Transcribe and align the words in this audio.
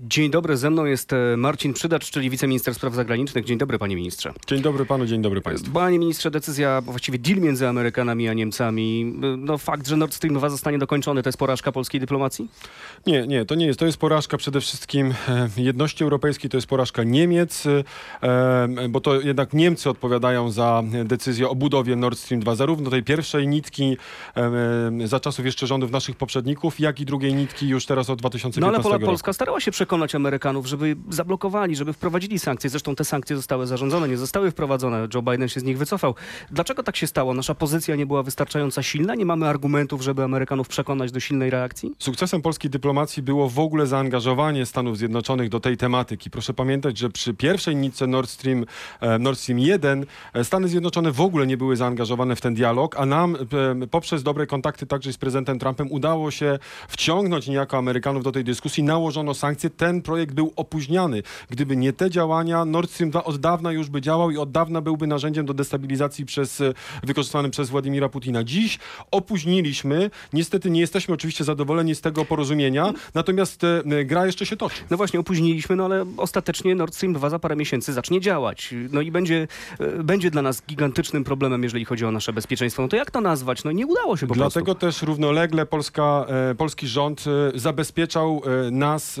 Dzień 0.00 0.30
dobry, 0.30 0.56
ze 0.56 0.70
mną 0.70 0.84
jest 0.84 1.12
e, 1.12 1.36
Marcin 1.36 1.72
Przydacz, 1.72 2.10
czyli 2.10 2.30
wiceminister 2.30 2.74
spraw 2.74 2.94
zagranicznych. 2.94 3.44
Dzień 3.44 3.58
dobry, 3.58 3.78
panie 3.78 3.96
ministrze. 3.96 4.32
Dzień 4.46 4.62
dobry 4.62 4.86
panu, 4.86 5.06
dzień 5.06 5.22
dobry 5.22 5.40
państwu. 5.40 5.72
Panie 5.72 5.98
ministrze, 5.98 6.30
decyzja, 6.30 6.80
właściwie 6.80 7.18
deal 7.18 7.40
między 7.40 7.68
Amerykanami 7.68 8.28
a 8.28 8.32
Niemcami. 8.32 9.04
No 9.38 9.58
fakt, 9.58 9.88
że 9.88 9.96
Nord 9.96 10.14
Stream 10.14 10.34
2 10.34 10.50
zostanie 10.50 10.78
dokończony, 10.78 11.22
to 11.22 11.28
jest 11.28 11.38
porażka 11.38 11.72
polskiej 11.72 12.00
dyplomacji? 12.00 12.48
Nie, 13.06 13.26
nie, 13.26 13.44
to 13.44 13.54
nie 13.54 13.66
jest. 13.66 13.78
To 13.78 13.86
jest 13.86 13.98
porażka 13.98 14.36
przede 14.36 14.60
wszystkim 14.60 15.14
e, 15.28 15.48
jedności 15.56 16.04
europejskiej, 16.04 16.50
to 16.50 16.56
jest 16.56 16.66
porażka 16.66 17.04
Niemiec, 17.04 17.64
e, 17.66 18.68
bo 18.88 19.00
to 19.00 19.20
jednak 19.20 19.52
Niemcy 19.52 19.90
odpowiadają 19.90 20.50
za 20.50 20.82
decyzję 21.04 21.48
o 21.48 21.54
budowie 21.54 21.96
Nord 21.96 22.18
Stream 22.18 22.40
2, 22.40 22.54
zarówno 22.54 22.90
tej 22.90 23.02
pierwszej 23.02 23.48
nitki 23.48 23.96
e, 24.36 25.08
za 25.08 25.20
czasów 25.20 25.44
jeszcze 25.44 25.66
rządów 25.66 25.90
naszych 25.90 26.16
poprzedników, 26.16 26.80
jak 26.80 27.00
i 27.00 27.04
drugiej 27.04 27.34
nitki 27.34 27.68
już 27.68 27.86
teraz 27.86 28.10
od 28.10 28.18
2015 28.18 28.60
No 28.60 28.66
ale 28.68 28.82
Pola, 28.82 28.94
roku. 28.94 29.06
Polska 29.06 29.32
starała 29.32 29.60
się 29.60 29.71
przekonać 29.72 30.14
Amerykanów, 30.14 30.66
żeby 30.66 30.96
zablokowali, 31.10 31.76
żeby 31.76 31.92
wprowadzili 31.92 32.38
sankcje. 32.38 32.70
Zresztą 32.70 32.94
te 32.94 33.04
sankcje 33.04 33.36
zostały 33.36 33.66
zarządzone, 33.66 34.08
nie 34.08 34.16
zostały 34.16 34.50
wprowadzone. 34.50 35.08
Joe 35.14 35.22
Biden 35.22 35.48
się 35.48 35.60
z 35.60 35.64
nich 35.64 35.78
wycofał. 35.78 36.14
Dlaczego 36.50 36.82
tak 36.82 36.96
się 36.96 37.06
stało? 37.06 37.34
Nasza 37.34 37.54
pozycja 37.54 37.96
nie 37.96 38.06
była 38.06 38.22
wystarczająco 38.22 38.82
silna? 38.82 39.14
Nie 39.14 39.26
mamy 39.26 39.48
argumentów, 39.48 40.02
żeby 40.02 40.24
Amerykanów 40.24 40.68
przekonać 40.68 41.12
do 41.12 41.20
silnej 41.20 41.50
reakcji? 41.50 41.94
Sukcesem 41.98 42.42
polskiej 42.42 42.70
dyplomacji 42.70 43.22
było 43.22 43.48
w 43.48 43.58
ogóle 43.58 43.86
zaangażowanie 43.86 44.66
Stanów 44.66 44.98
Zjednoczonych 44.98 45.48
do 45.48 45.60
tej 45.60 45.76
tematyki. 45.76 46.30
Proszę 46.30 46.54
pamiętać, 46.54 46.98
że 46.98 47.10
przy 47.10 47.34
pierwszej 47.34 47.76
nitce 47.76 48.06
Nord 48.06 48.30
Stream, 48.30 48.64
e, 49.00 49.18
Nord 49.18 49.38
Stream 49.38 49.58
1 49.58 50.06
e, 50.34 50.44
Stany 50.44 50.68
Zjednoczone 50.68 51.12
w 51.12 51.20
ogóle 51.20 51.46
nie 51.46 51.56
były 51.56 51.76
zaangażowane 51.76 52.36
w 52.36 52.40
ten 52.40 52.54
dialog, 52.54 52.96
a 52.96 53.06
nam 53.06 53.36
e, 53.82 53.86
poprzez 53.86 54.22
dobre 54.22 54.46
kontakty 54.46 54.86
także 54.86 55.12
z 55.12 55.18
prezydentem 55.18 55.58
Trumpem 55.58 55.92
udało 55.92 56.30
się 56.30 56.58
wciągnąć 56.88 57.48
niejako 57.48 57.78
Amerykanów 57.78 58.24
do 58.24 58.32
tej 58.32 58.44
dyskusji. 58.44 58.82
Nałożono 58.82 59.34
sankcje. 59.34 59.61
Ten 59.70 60.02
projekt 60.02 60.34
był 60.34 60.52
opóźniany. 60.56 61.22
Gdyby 61.50 61.76
nie 61.76 61.92
te 61.92 62.10
działania, 62.10 62.64
Nord 62.64 62.90
Stream 62.90 63.10
2 63.10 63.24
od 63.24 63.36
dawna 63.36 63.72
już 63.72 63.88
by 63.88 64.00
działał 64.00 64.30
i 64.30 64.38
od 64.38 64.50
dawna 64.50 64.80
byłby 64.80 65.06
narzędziem 65.06 65.46
do 65.46 65.54
destabilizacji 65.54 66.26
przez, 66.26 66.60
e, 66.60 66.72
wykorzystywanym 67.02 67.50
przez 67.50 67.70
Władimira 67.70 68.08
Putina. 68.08 68.44
Dziś 68.44 68.78
opóźniliśmy. 69.10 70.10
Niestety 70.32 70.70
nie 70.70 70.80
jesteśmy 70.80 71.14
oczywiście 71.14 71.44
zadowoleni 71.44 71.94
z 71.94 72.00
tego 72.00 72.24
porozumienia, 72.24 72.92
natomiast 73.14 73.64
e, 73.64 74.04
gra 74.04 74.26
jeszcze 74.26 74.46
się 74.46 74.56
toczy. 74.56 74.82
No 74.90 74.96
właśnie, 74.96 75.20
opóźniliśmy, 75.20 75.76
no 75.76 75.84
ale 75.84 76.06
ostatecznie 76.16 76.74
Nord 76.74 76.94
Stream 76.94 77.12
2 77.12 77.30
za 77.30 77.38
parę 77.38 77.56
miesięcy 77.56 77.92
zacznie 77.92 78.20
działać. 78.20 78.74
No 78.92 79.00
i 79.00 79.10
będzie, 79.10 79.48
e, 79.78 80.02
będzie 80.02 80.30
dla 80.30 80.42
nas 80.42 80.62
gigantycznym 80.68 81.24
problemem, 81.24 81.62
jeżeli 81.62 81.84
chodzi 81.84 82.04
o 82.04 82.10
nasze 82.10 82.32
bezpieczeństwo. 82.32 82.82
No 82.82 82.88
to 82.88 82.96
jak 82.96 83.10
to 83.10 83.20
nazwać? 83.20 83.64
No 83.64 83.72
nie 83.72 83.86
udało 83.86 84.16
się 84.16 84.26
po 84.26 84.34
Dlatego 84.34 84.64
prostu. 84.64 84.80
też 84.80 85.02
równolegle 85.02 85.66
Polska, 85.66 86.26
polski 86.58 86.88
rząd 86.88 87.24
zabezpieczał 87.54 88.42
nas 88.70 89.20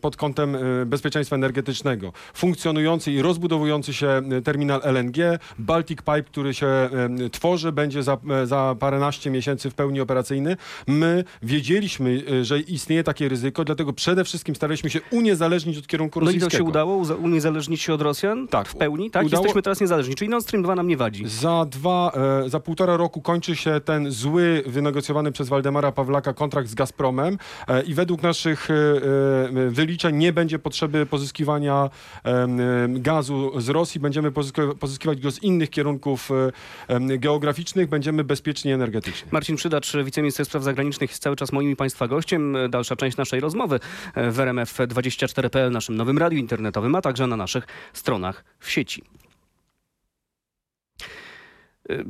pod 0.00 0.16
kątem 0.16 0.56
e, 0.56 0.86
bezpieczeństwa 0.86 1.36
energetycznego. 1.36 2.12
Funkcjonujący 2.34 3.12
i 3.12 3.22
rozbudowujący 3.22 3.94
się 3.94 4.08
e, 4.08 4.42
terminal 4.42 4.80
LNG, 4.84 5.16
Baltic 5.58 5.98
Pipe, 5.98 6.22
który 6.22 6.54
się 6.54 6.66
e, 6.66 6.90
tworzy, 7.32 7.72
będzie 7.72 8.02
za, 8.02 8.16
e, 8.42 8.46
za 8.46 8.76
paręnaście 8.78 9.30
miesięcy 9.30 9.70
w 9.70 9.74
pełni 9.74 10.00
operacyjny. 10.00 10.56
My 10.86 11.24
wiedzieliśmy, 11.42 12.22
e, 12.40 12.44
że 12.44 12.60
istnieje 12.60 13.04
takie 13.04 13.28
ryzyko, 13.28 13.64
dlatego 13.64 13.92
przede 13.92 14.24
wszystkim 14.24 14.54
staraliśmy 14.56 14.90
się 14.90 15.00
uniezależnić 15.10 15.78
od 15.78 15.86
kierunku 15.86 16.20
No 16.20 16.24
i 16.24 16.26
rosyjskiego. 16.26 16.50
to 16.50 16.56
się 16.56 16.64
udało, 16.64 16.96
uniezależnić 16.96 17.82
się 17.82 17.94
od 17.94 18.02
Rosjan 18.02 18.48
Tak. 18.48 18.68
w 18.68 18.76
pełni, 18.76 19.10
tak? 19.10 19.26
Udało- 19.26 19.42
Jesteśmy 19.42 19.62
teraz 19.62 19.80
niezależni, 19.80 20.14
czyli 20.14 20.30
Nord 20.30 20.44
Stream 20.44 20.62
2 20.62 20.74
nam 20.74 20.88
nie 20.88 20.96
wadzi. 20.96 21.28
Za 21.28 21.66
dwa, 21.70 22.12
e, 22.44 22.48
za 22.48 22.60
półtora 22.60 22.96
roku 22.96 23.20
kończy 23.20 23.56
się 23.56 23.80
ten 23.84 24.10
zły, 24.10 24.62
wynegocjowany 24.66 25.32
przez 25.32 25.48
Waldemara 25.48 25.92
Pawlaka 25.92 26.32
kontrakt 26.34 26.68
z 26.68 26.74
Gazpromem 26.74 27.38
e, 27.68 27.82
i 27.82 27.94
według 27.94 28.22
naszych 28.22 28.68
e, 28.70 28.74
e, 28.74 28.78
wyliczeń 29.68 30.16
nie 30.16 30.32
będzie 30.32 30.58
potrzeby 30.58 31.06
pozyskiwania 31.06 31.90
e, 32.24 32.28
e, 32.28 32.48
gazu 32.88 33.60
z 33.60 33.68
Rosji, 33.68 34.00
będziemy 34.00 34.32
pozyskiwać 34.80 35.20
go 35.20 35.30
z 35.30 35.42
innych 35.42 35.70
kierunków 35.70 36.30
e, 36.30 36.94
e, 36.94 37.18
geograficznych, 37.18 37.88
będziemy 37.88 38.24
bezpieczni 38.24 38.72
energetycznie. 38.72 39.28
Marcin 39.32 39.56
Przydacz, 39.56 39.96
wiceminister 40.04 40.46
spraw 40.46 40.62
zagranicznych, 40.62 41.10
jest 41.10 41.22
cały 41.22 41.36
czas 41.36 41.52
moim 41.52 41.70
i 41.70 41.76
Państwa 41.76 42.08
gościem. 42.08 42.56
Dalsza 42.70 42.96
część 42.96 43.16
naszej 43.16 43.40
rozmowy 43.40 43.80
e, 44.14 44.30
w 44.30 44.36
RMF24.pl, 44.36 45.72
naszym 45.72 45.96
nowym 45.96 46.18
radiu 46.18 46.38
internetowym, 46.38 46.94
a 46.94 47.00
także 47.00 47.26
na 47.26 47.36
naszych 47.36 47.66
stronach 47.92 48.44
w 48.60 48.70
sieci. 48.70 49.02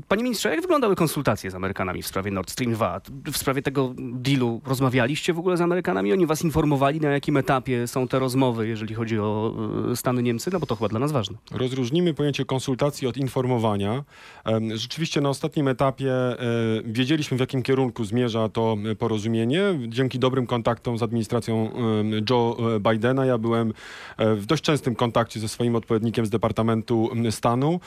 Panie 0.08 0.22
ministrze, 0.22 0.50
jak 0.50 0.60
wyglądały 0.60 0.96
konsultacje 0.96 1.50
z 1.50 1.54
Amerykanami 1.54 2.02
w 2.02 2.06
sprawie 2.06 2.30
Nord 2.30 2.50
Stream 2.50 2.72
2? 2.72 3.00
W 3.32 3.36
sprawie 3.36 3.62
tego 3.62 3.94
dealu 3.98 4.60
rozmawialiście 4.66 5.32
w 5.32 5.38
ogóle 5.38 5.56
z 5.56 5.60
Amerykanami? 5.60 6.12
Oni 6.12 6.26
was 6.26 6.44
informowali, 6.44 7.00
na 7.00 7.10
jakim 7.10 7.36
etapie 7.36 7.86
są 7.86 8.08
te 8.08 8.18
rozmowy, 8.18 8.68
jeżeli 8.68 8.94
chodzi 8.94 9.18
o 9.18 9.54
e, 9.92 9.96
Stany 9.96 10.22
Niemcy? 10.22 10.50
No 10.52 10.60
bo 10.60 10.66
to 10.66 10.76
chyba 10.76 10.88
dla 10.88 10.98
nas 10.98 11.12
ważne. 11.12 11.38
Rozróżnimy 11.50 12.14
pojęcie 12.14 12.44
konsultacji 12.44 13.08
od 13.08 13.16
informowania. 13.16 14.04
Rzeczywiście 14.74 15.20
na 15.20 15.28
ostatnim 15.28 15.68
etapie 15.68 16.12
e, 16.12 16.36
wiedzieliśmy, 16.84 17.36
w 17.36 17.40
jakim 17.40 17.62
kierunku 17.62 18.04
zmierza 18.04 18.48
to 18.48 18.76
porozumienie. 18.98 19.62
Dzięki 19.88 20.18
dobrym 20.18 20.46
kontaktom 20.46 20.98
z 20.98 21.02
administracją 21.02 21.70
Joe 22.30 22.56
e, 22.76 22.80
Bidena 22.80 23.26
ja 23.26 23.38
byłem 23.38 23.72
w 24.18 24.46
dość 24.46 24.62
częstym 24.62 24.94
kontakcie 24.94 25.40
ze 25.40 25.48
swoim 25.48 25.76
odpowiednikiem 25.76 26.26
z 26.26 26.30
Departamentu 26.30 27.10
Stanu. 27.30 27.80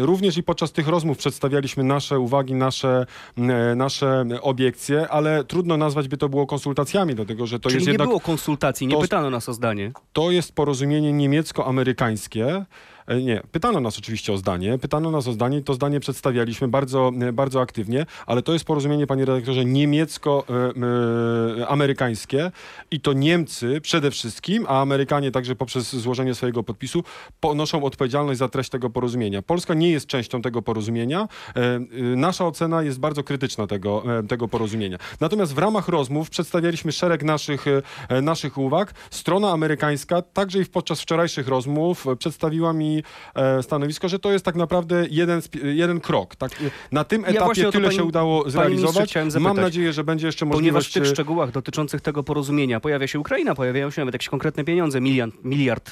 Również 0.00 0.36
i 0.36 0.42
podczas 0.42 0.72
tych 0.72 0.88
rozmów 0.88 1.18
przedstawialiśmy 1.26 1.84
nasze 1.84 2.18
uwagi, 2.18 2.54
nasze, 2.54 3.06
e, 3.38 3.74
nasze 3.74 4.24
obiekcje, 4.42 5.08
ale 5.08 5.44
trudno 5.44 5.76
nazwać 5.76 6.08
by 6.08 6.16
to 6.16 6.28
było 6.28 6.46
konsultacjami, 6.46 7.14
dlatego 7.14 7.46
że 7.46 7.60
to 7.60 7.68
Czyli 7.68 7.74
jest 7.76 7.86
nie 7.86 7.92
jednak 7.92 8.08
było 8.08 8.20
konsultacji, 8.20 8.86
nie 8.86 8.94
to- 8.94 9.00
pytano 9.00 9.30
nas 9.30 9.48
o 9.48 9.52
zdanie. 9.54 9.92
to 10.12 10.30
jest 10.30 10.52
porozumienie 10.54 11.12
niemiecko-amerykańskie. 11.12 12.64
E, 13.06 13.22
Nie, 13.22 13.42
pytano 13.52 13.80
nas 13.80 13.98
oczywiście 13.98 14.32
o 14.32 14.36
zdanie, 14.36 14.78
pytano 14.78 15.10
nas 15.10 15.28
o 15.28 15.32
zdanie 15.32 15.58
i 15.58 15.62
to 15.62 15.74
zdanie 15.74 16.00
przedstawialiśmy 16.00 16.68
bardzo, 16.68 17.12
e, 17.20 17.32
bardzo 17.32 17.60
aktywnie, 17.60 18.06
ale 18.26 18.42
to 18.42 18.52
jest 18.52 18.64
porozumienie, 18.64 19.06
panie 19.06 19.24
redaktorze, 19.24 19.64
niemiecko-amerykańskie 19.64 22.50
i 22.90 23.00
to 23.00 23.12
Niemcy 23.12 23.80
przede 23.80 24.10
wszystkim, 24.10 24.66
a 24.68 24.80
Amerykanie 24.80 25.30
także 25.30 25.56
poprzez 25.56 25.96
złożenie 25.96 26.34
swojego 26.34 26.62
podpisu 26.62 27.04
ponoszą 27.40 27.84
odpowiedzialność 27.84 28.38
za 28.38 28.48
treść 28.48 28.70
tego 28.70 28.90
porozumienia. 28.90 29.42
Polska 29.42 29.74
nie 29.74 29.90
jest 29.90 30.06
częścią 30.06 30.42
tego 30.42 30.62
porozumienia. 30.62 31.28
E, 31.56 31.62
e, 31.62 31.80
Nasza 32.16 32.46
ocena 32.46 32.82
jest 32.82 33.00
bardzo 33.00 33.24
krytyczna 33.24 33.66
tego, 33.66 34.18
e, 34.18 34.22
tego 34.22 34.48
porozumienia. 34.48 34.98
Natomiast 35.20 35.54
w 35.54 35.58
ramach 35.58 35.88
rozmów 35.88 36.30
przedstawialiśmy 36.30 36.92
szereg 36.92 37.22
naszych, 37.22 37.64
e, 38.08 38.22
naszych 38.22 38.58
uwag. 38.58 38.94
Strona 39.10 39.50
amerykańska, 39.50 40.22
także 40.22 40.58
i 40.58 40.64
podczas 40.64 41.00
wczorajszych 41.00 41.48
rozmów, 41.48 42.06
e, 42.06 42.16
przedstawiła 42.16 42.72
mi 42.72 42.95
e, 43.34 43.62
stanowisko, 43.62 44.08
że 44.08 44.18
to 44.18 44.32
jest 44.32 44.44
tak 44.44 44.54
naprawdę 44.54 45.06
jeden, 45.10 45.40
jeden 45.62 46.00
krok. 46.00 46.36
Tak, 46.36 46.50
na 46.92 47.04
tym 47.04 47.22
Ja 47.22 47.28
etapie 47.28 47.62
to, 47.62 47.72
tyle 47.72 47.84
pani- 47.84 47.96
się 47.96 48.04
udało 48.04 48.50
zrealizować. 48.50 49.14
Mam 49.40 49.56
nadzieję, 49.56 49.92
że 49.92 50.04
będzie 50.04 50.26
jeszcze 50.26 50.46
Ponieważ 50.46 50.56
możliwość... 50.60 50.90
w 50.90 50.92
tych 50.92 51.02
e, 51.02 51.06
szczegółach 51.06 51.50
dotyczących 51.50 52.00
tego 52.00 52.22
porozumienia 52.22 52.80
pojawia 52.80 53.06
się 53.06 53.20
Ukraina, 53.20 53.54
pojawiają 53.54 53.90
się 53.90 54.00
nawet 54.00 54.14
jakieś 54.14 54.28
konkretne 54.28 54.64
pieniądze, 54.64 55.00
miliard, 55.00 55.34
miliard 55.44 55.90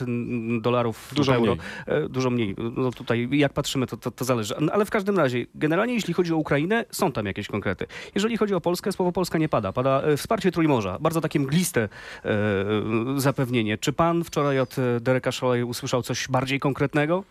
dolarów 0.61 1.13
Dużo 1.17 1.35
euro. 1.35 1.55
mniej. 1.55 1.67
E, 2.05 2.09
Dużo 2.09 2.31
mniej. 2.31 2.57
No 2.77 2.91
tutaj 2.91 3.29
jak 3.33 3.53
patrzymy, 3.53 3.87
to, 3.87 3.97
to, 3.97 4.11
to 4.11 4.25
zależy. 4.25 4.55
Ale 4.73 4.85
w 4.85 4.91
każdym 4.91 5.19
razie, 5.19 5.47
generalnie 5.55 5.95
jeśli 5.95 6.15
chodzi 6.15 6.33
o 6.33 6.37
Ukrainę, 6.37 6.85
są 6.91 7.13
tam 7.13 7.27
jakieś 7.27 7.49
konkrety. 7.49 7.87
Jeżeli 8.15 8.37
chodzi 8.37 8.55
o 8.55 8.61
Polskę, 8.61 8.93
słowo 8.93 9.13
Polska 9.13 9.39
nie 9.39 9.49
pada. 9.49 9.73
Pada 9.73 10.03
wsparcie 10.17 10.53
Trójmorza. 10.53 10.99
Bardzo 11.01 11.21
takie 11.21 11.41
mgliste 11.41 11.89
e, 12.25 12.35
zapewnienie. 13.17 13.79
Czy 13.79 13.93
pan 13.93 14.25
wczoraj 14.25 14.61
od 14.61 14.77
Dereka 15.01 15.33
Szolej 15.33 15.63
usłyszał 15.65 16.03
coś 16.03 16.29
bardziej 16.29 16.61
konkretnego? 16.61 16.94
E, 16.94 17.25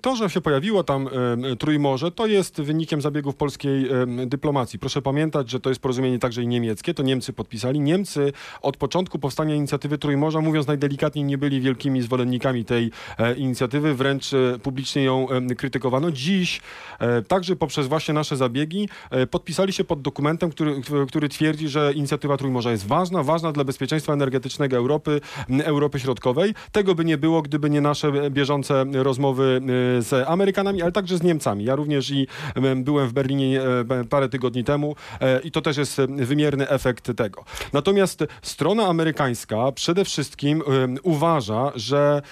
To, 0.00 0.16
że 0.16 0.30
się 0.30 0.40
pojawiło 0.40 0.84
tam 0.84 1.08
e, 1.52 1.56
Trójmorze, 1.56 2.10
to 2.10 2.26
jest 2.26 2.60
wynikiem 2.60 3.02
zabiegów 3.02 3.36
polskiej 3.36 3.88
e, 3.90 4.26
dyplomacji. 4.26 4.78
Proszę 4.78 5.02
pamiętać, 5.02 5.50
że 5.50 5.60
to 5.60 5.68
jest 5.68 5.80
porozumienie 5.80 6.18
także 6.18 6.42
i 6.42 6.46
niemieckie, 6.46 6.94
to 6.94 7.02
Niemcy 7.02 7.32
podpisali. 7.32 7.80
Niemcy 7.80 8.32
od 8.62 8.76
początku 8.76 9.18
powstania 9.18 9.54
inicjatywy 9.54 9.98
Trójmorza, 9.98 10.40
mówiąc 10.40 10.66
najdelikatniej, 10.66 11.24
nie 11.24 11.38
byli 11.38 11.60
wielkimi 11.60 12.02
zwolennikami 12.02 12.64
tej 12.64 12.90
e, 13.18 13.34
inicjatywy, 13.34 13.94
wręcz 13.94 14.34
e, 14.34 14.58
publicznie 14.62 15.02
ją 15.04 15.28
e, 15.30 15.54
krytykowano. 15.54 16.10
Dziś, 16.10 16.60
e, 16.98 17.22
także 17.22 17.56
poprzez 17.56 17.86
właśnie 17.86 18.14
nasze 18.14 18.36
zabiegi, 18.36 18.88
e, 19.10 19.26
podpisali 19.26 19.72
się 19.72 19.84
pod 19.84 20.02
dokumentem, 20.02 20.50
który, 20.50 20.74
który 21.08 21.28
twierdzi, 21.28 21.68
że 21.68 21.92
inicjatywa 21.92 22.36
Trójmorza 22.36 22.70
jest 22.70 22.86
ważna, 22.86 23.22
ważna 23.22 23.52
dla 23.52 23.64
bezpieczeństwa 23.64 24.12
energetycznego 24.12 24.76
Europy, 24.76 25.20
Europy 25.64 26.00
Środkowej. 26.00 26.54
Tego 26.72 26.94
by 26.94 27.04
nie 27.04 27.18
było, 27.18 27.42
gdyby 27.42 27.70
nie 27.70 27.80
nasze 27.80 28.30
bieżące 28.30 28.84
rozmowy 28.92 29.60
z 30.00 30.28
Amerykanami, 30.28 30.82
ale 30.82 30.92
także 30.92 31.18
z 31.18 31.22
Niemcami. 31.22 31.64
Ja 31.64 31.76
również 31.76 32.10
i 32.10 32.26
em, 32.54 32.84
byłem 32.84 33.08
w 33.08 33.12
Berlinie 33.12 33.60
e, 33.62 34.04
parę 34.04 34.28
tygodni 34.28 34.64
temu 34.64 34.96
i 35.44 35.50
to 35.50 35.62
też 35.62 35.76
jest 35.76 36.00
wymierny 36.08 36.68
efekt 36.68 37.16
tego. 37.16 37.44
Natomiast 37.72 38.24
strona 38.42 38.86
amerykańska 38.86 39.72
przede 39.72 40.04
wszystkim 40.04 40.62
uważa, 41.02 41.72
że 41.74 42.22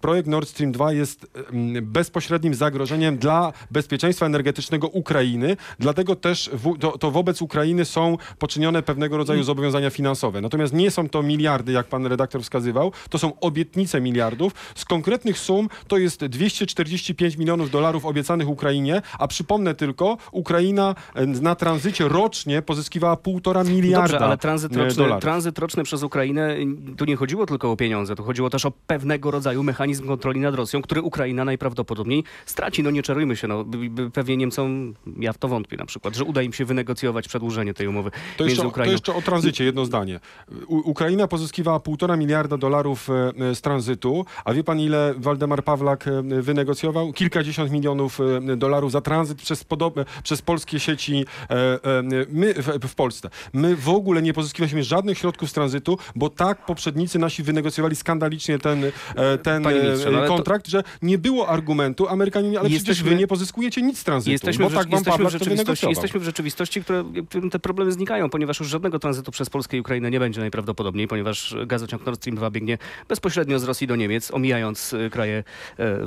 projekt 0.00 0.28
Nord 0.28 0.48
Stream 0.48 0.72
2 0.72 0.92
jest 0.92 1.26
bezpośrednim 1.82 2.54
zagrożeniem 2.54 3.18
dla 3.18 3.52
bezpieczeństwa 3.70 4.26
energetycznego 4.26 4.88
Ukrainy, 4.88 5.56
dlatego 5.78 6.16
też 6.16 6.50
w, 6.52 6.78
to, 6.78 6.98
to 6.98 7.10
wobec 7.10 7.42
Ukrainy 7.42 7.84
są 7.84 8.16
poczynione 8.38 8.82
pewnego 8.82 9.16
rodzaju 9.16 9.42
zobowiązania 9.42 9.90
finansowe. 9.90 10.40
Natomiast 10.40 10.72
nie 10.72 10.90
są 10.90 11.08
to 11.08 11.22
miliardy, 11.22 11.72
jak 11.72 11.86
pan 11.86 12.06
redaktor 12.06 12.42
wskazywał, 12.42 12.92
to 13.10 13.18
są 13.18 13.40
obietnice 13.40 14.00
miliardów. 14.00 14.52
Z 14.74 14.84
konkretnych 14.84 15.38
sum 15.38 15.68
to 15.88 15.98
jest 15.98 16.24
245 16.84 17.36
milionów 17.36 17.70
dolarów 17.70 18.04
obiecanych 18.06 18.48
Ukrainie, 18.48 19.02
a 19.18 19.28
przypomnę 19.28 19.74
tylko, 19.74 20.16
Ukraina 20.32 20.94
e, 21.14 21.26
na 21.26 21.54
tranzycie 21.54 22.08
rocznie 22.08 22.62
pozyskiwała 22.62 23.16
półtora 23.16 23.64
miliarda 23.64 24.08
Dobrze, 24.08 24.18
ale 24.26 24.38
tranzyt 24.38 24.76
e, 24.76 24.78
roczny, 24.78 25.02
dolarów. 25.02 25.22
tranzyt 25.22 25.58
roczny 25.58 25.84
przez 25.84 26.02
Ukrainę, 26.02 26.56
tu 26.96 27.04
nie 27.04 27.16
chodziło 27.16 27.46
tylko 27.46 27.72
o 27.72 27.76
pieniądze, 27.76 28.14
tu 28.14 28.22
chodziło 28.22 28.50
też 28.50 28.66
o 28.66 28.72
pewnego 28.86 29.30
rodzaju 29.30 29.62
mechanizm 29.62 30.06
kontroli 30.06 30.40
nad 30.40 30.54
Rosją, 30.54 30.82
który 30.82 31.02
Ukraina 31.02 31.44
najprawdopodobniej 31.44 32.24
straci. 32.46 32.82
No 32.82 32.90
nie 32.90 33.02
czarujmy 33.02 33.36
się, 33.36 33.48
no, 33.48 33.64
pewnie 34.12 34.36
Niemcom, 34.36 34.94
ja 35.20 35.32
w 35.32 35.38
to 35.38 35.48
wątpię 35.48 35.76
na 35.76 35.86
przykład, 35.86 36.16
że 36.16 36.24
uda 36.24 36.42
im 36.42 36.52
się 36.52 36.64
wynegocjować 36.64 37.28
przedłużenie 37.28 37.74
tej 37.74 37.88
umowy 37.88 38.10
To 38.10 38.16
między 38.44 38.44
jeszcze, 38.44 38.62
to 38.62 38.68
Ukrainą. 38.68 38.92
jeszcze 38.92 39.14
o 39.14 39.22
tranzycie 39.22 39.64
jedno 39.64 39.84
zdanie. 39.84 40.20
U, 40.66 40.90
Ukraina 40.90 41.28
pozyskiwała 41.28 41.80
półtora 41.80 42.16
miliarda 42.16 42.56
dolarów 42.56 43.08
e, 43.50 43.54
z 43.54 43.60
tranzytu, 43.60 44.24
a 44.44 44.54
wie 44.54 44.64
pan 44.64 44.80
ile 44.80 45.14
Waldemar 45.16 45.64
Pawlak 45.64 46.08
e, 46.08 46.22
wynegocjował? 46.68 47.12
Kilkadziesiąt 47.12 47.70
milionów 47.70 48.20
e, 48.20 48.56
dolarów 48.56 48.92
za 48.92 49.00
tranzyt 49.00 49.42
przez, 49.42 49.64
podobne, 49.64 50.04
przez 50.22 50.42
polskie 50.42 50.80
sieci 50.80 51.24
e, 51.50 51.54
e, 51.54 52.02
my 52.28 52.54
w, 52.54 52.88
w 52.88 52.94
Polsce. 52.94 53.30
My 53.52 53.76
w 53.76 53.88
ogóle 53.88 54.22
nie 54.22 54.32
pozyskiwaliśmy 54.32 54.82
żadnych 54.82 55.18
środków 55.18 55.50
z 55.50 55.52
tranzytu, 55.52 55.98
bo 56.16 56.30
tak 56.30 56.66
poprzednicy 56.66 57.18
nasi 57.18 57.42
wynegocjowali 57.42 57.96
skandalicznie 57.96 58.58
ten, 58.58 58.82
ten 59.42 59.62
no 59.62 59.70
e, 59.70 60.26
to- 60.26 60.28
kontrakt, 60.28 60.68
że 60.68 60.82
nie 61.02 61.18
było 61.18 61.48
argumentu 61.48 62.08
Amerykanie, 62.08 62.48
ale 62.48 62.68
przecież 62.68 62.88
Jesteśmy- 62.88 63.10
wy 63.10 63.16
nie 63.16 63.26
pozyskujecie 63.26 63.82
nic 63.82 63.98
z 63.98 64.04
tranzytu, 64.04 64.30
Jesteśmy, 64.30 64.64
bo 64.64 64.70
w, 64.70 64.74
tak 64.74 64.90
wam 64.90 64.94
jesteśmy, 64.98 65.26
w 65.26 65.30
rzeczywistości, 65.30 65.88
jesteśmy 65.88 66.20
w 66.20 66.24
rzeczywistości, 66.24 66.82
które, 66.82 67.04
którym 67.28 67.50
te 67.50 67.58
problemy 67.58 67.92
znikają, 67.92 68.30
ponieważ 68.30 68.60
już 68.60 68.68
żadnego 68.68 68.98
tranzytu 68.98 69.30
przez 69.30 69.50
Polskę 69.50 69.76
i 69.76 69.80
Ukrainę 69.80 70.10
nie 70.10 70.20
będzie 70.20 70.40
najprawdopodobniej, 70.40 71.08
ponieważ 71.08 71.56
gazociąg 71.66 72.06
Nord 72.06 72.18
Stream 72.18 72.36
2 72.36 72.50
biegnie 72.50 72.78
bezpośrednio 73.08 73.58
z 73.58 73.64
Rosji 73.64 73.86
do 73.86 73.96
Niemiec, 73.96 74.30
omijając 74.30 74.94
kraje, 75.10 75.44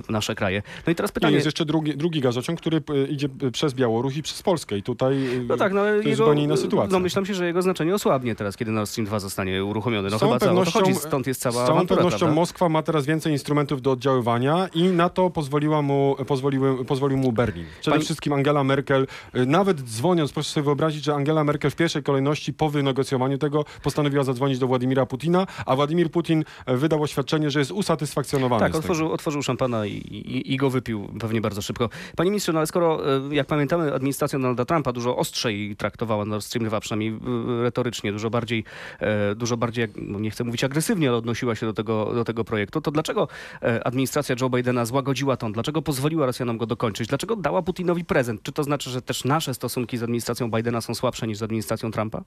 nasze 0.10 0.36
kraje. 0.36 0.51
No 0.88 0.92
i 0.92 0.96
teraz 0.96 1.10
Nie, 1.12 1.14
pytanie... 1.14 1.34
jest 1.34 1.46
jeszcze 1.46 1.66
drugi, 1.66 1.98
drugi 1.98 2.22
gazociąg, 2.22 2.60
który 2.62 2.82
e, 2.90 3.06
idzie 3.08 3.30
przez 3.54 3.74
Białoruś 3.74 4.18
i 4.18 4.24
przez 4.24 4.42
Polskę 4.42 4.78
i 4.78 4.84
tutaj 4.84 5.36
e, 5.36 5.40
No 5.48 5.58
tak, 5.58 5.74
no 5.74 5.82
to 5.82 5.88
jest 5.88 6.06
jego, 6.06 6.18
zupełnie 6.18 6.44
inna 6.44 6.58
sytuacja. 6.58 6.92
No 6.92 7.00
myślę 7.00 7.26
się, 7.26 7.34
że 7.34 7.46
jego 7.46 7.62
znaczenie 7.62 7.96
osłabnie 7.96 8.36
teraz, 8.36 8.58
kiedy 8.58 8.72
Nord 8.72 8.90
Stream 8.90 9.06
2 9.06 9.20
zostanie 9.20 9.66
uruchomiony. 9.66 10.10
No 10.10 10.18
Z 10.18 10.22
chyba 10.22 10.40
pewnością- 10.40 10.80
chodzi, 10.80 10.96
stąd 10.96 11.28
jest 11.28 11.42
cała 11.42 11.54
Z 11.54 11.58
całą 11.58 11.72
awantura, 11.72 11.98
pewnością 11.98 12.20
prawda? 12.20 12.36
Moskwa 12.36 12.70
ma 12.70 12.82
teraz 12.84 13.06
więcej 13.06 13.32
instrumentów 13.34 13.82
do 13.82 13.92
oddziaływania 13.92 14.68
i 14.74 14.84
na 14.84 15.10
to 15.10 15.30
pozwoliła 15.30 15.82
mu, 15.82 16.16
pozwoliły, 16.28 16.86
pozwolił 16.86 17.18
mu 17.18 17.32
Berlin. 17.32 17.66
Przede 17.82 17.96
Pani- 17.96 18.06
wszystkim 18.06 18.34
Angela 18.34 18.64
Merkel, 18.64 19.08
e, 19.34 19.46
nawet 19.46 19.82
dzwoniąc, 19.82 20.32
proszę 20.32 20.50
sobie 20.50 20.64
wyobrazić, 20.64 21.04
że 21.04 21.14
Angela 21.16 21.44
Merkel 21.44 21.72
w 21.72 21.76
pierwszej 21.76 22.04
kolejności 22.04 22.54
po 22.54 22.70
wynegocjowaniu 22.70 23.38
tego 23.38 23.66
postanowiła 23.84 24.24
zadzwonić 24.24 24.60
do 24.60 24.68
Władimira 24.68 25.06
Putina, 25.06 25.48
a 25.66 25.76
Władimir 25.76 26.12
Putin 26.12 26.44
wydał 26.68 27.04
oświadczenie, 27.04 27.50
że 27.52 27.60
jest 27.60 27.72
usatysfakcjonowany 27.72 28.60
Tak, 28.60 28.76
otworzył, 28.76 29.12
otworzył 29.12 29.42
szampana 29.44 29.86
i, 29.86 29.92
i, 29.92 30.41
i 30.42 30.58
go 30.58 30.70
wypił 30.70 31.10
pewnie 31.20 31.42
bardzo 31.42 31.62
szybko. 31.62 31.90
Panie 32.16 32.30
ministrze, 32.30 32.54
no 32.54 32.60
ale 32.60 32.68
skoro, 32.68 33.16
e, 33.16 33.36
jak 33.36 33.48
pamiętamy, 33.48 33.94
administracja 33.94 34.40
Donalda 34.40 34.66
Trumpa 34.66 34.94
dużo 34.94 35.18
ostrzej 35.18 35.76
traktowała 35.76 36.26
Nord 36.26 36.46
Stream 36.46 36.66
2, 36.66 36.80
przynajmniej 36.80 37.20
retorycznie, 37.62 38.12
dużo 38.12 38.30
bardziej, 38.30 38.64
e, 39.00 39.36
dużo 39.36 39.58
bardziej, 39.58 39.88
no 39.96 40.20
nie 40.20 40.32
chcę 40.32 40.44
mówić 40.44 40.64
agresywnie, 40.64 41.10
ale 41.10 41.18
odnosiła 41.18 41.56
się 41.56 41.66
do 41.66 41.74
tego, 41.74 42.14
do 42.14 42.24
tego 42.24 42.44
projektu, 42.44 42.82
to 42.82 42.92
dlaczego 42.92 43.28
e, 43.64 43.88
administracja 43.88 44.36
Joe 44.42 44.50
Bidena 44.50 44.86
złagodziła 44.86 45.38
ton? 45.38 45.52
Dlaczego 45.52 45.82
pozwoliła 45.82 46.26
Rosjanom 46.26 46.58
go 46.58 46.66
dokończyć? 46.66 47.08
Dlaczego 47.08 47.36
dała 47.36 47.62
Putinowi 47.62 48.06
prezent? 48.06 48.44
Czy 48.44 48.52
to 48.52 48.64
znaczy, 48.64 48.90
że 48.90 49.02
też 49.02 49.26
nasze 49.26 49.54
stosunki 49.54 49.98
z 49.98 50.04
administracją 50.04 50.52
Bidena 50.52 50.82
są 50.82 50.96
słabsze 50.96 51.28
niż 51.28 51.38
z 51.38 51.44
administracją 51.44 51.92
Trumpa? 51.92 52.24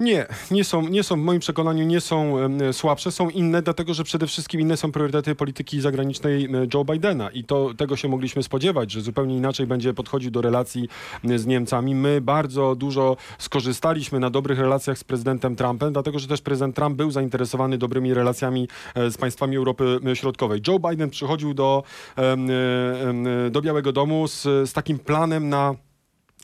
Nie, 0.00 0.26
nie 0.50 0.64
są, 0.64 0.88
nie 0.88 1.02
są, 1.02 1.16
w 1.16 1.24
moim 1.24 1.40
przekonaniu 1.40 1.84
nie 1.84 2.00
są 2.00 2.36
słabsze, 2.72 3.12
są 3.12 3.30
inne, 3.30 3.62
dlatego 3.62 3.94
że 3.94 4.04
przede 4.04 4.26
wszystkim 4.26 4.60
inne 4.60 4.76
są 4.76 4.92
priorytety 4.92 5.34
polityki 5.34 5.80
zagranicznej 5.80 6.48
Joe 6.74 6.84
Bidena 6.84 7.30
i 7.30 7.44
to 7.44 7.74
tego 7.74 7.96
się 7.96 8.08
mogliśmy 8.08 8.42
spodziewać, 8.42 8.92
że 8.92 9.00
zupełnie 9.00 9.36
inaczej 9.36 9.66
będzie 9.66 9.94
podchodził 9.94 10.30
do 10.30 10.40
relacji 10.40 10.88
z 11.36 11.46
Niemcami. 11.46 11.94
My 11.94 12.20
bardzo 12.20 12.74
dużo 12.74 13.16
skorzystaliśmy 13.38 14.20
na 14.20 14.30
dobrych 14.30 14.58
relacjach 14.58 14.98
z 14.98 15.04
prezydentem 15.04 15.56
Trumpem, 15.56 15.92
dlatego 15.92 16.18
że 16.18 16.28
też 16.28 16.40
prezydent 16.40 16.76
Trump 16.76 16.96
był 16.96 17.10
zainteresowany 17.10 17.78
dobrymi 17.78 18.14
relacjami 18.14 18.68
e, 18.94 19.10
z 19.10 19.16
państwami 19.16 19.56
Europy 19.56 19.98
Środkowej. 20.14 20.60
Joe 20.68 20.78
Biden 20.78 21.10
przychodził 21.10 21.54
do, 21.54 21.82
em, 22.16 22.48
em, 22.50 23.26
do 23.50 23.62
Białego 23.62 23.92
Domu 23.92 24.28
z, 24.28 24.42
z 24.42 24.72
takim 24.72 24.98
planem 24.98 25.48
na 25.48 25.74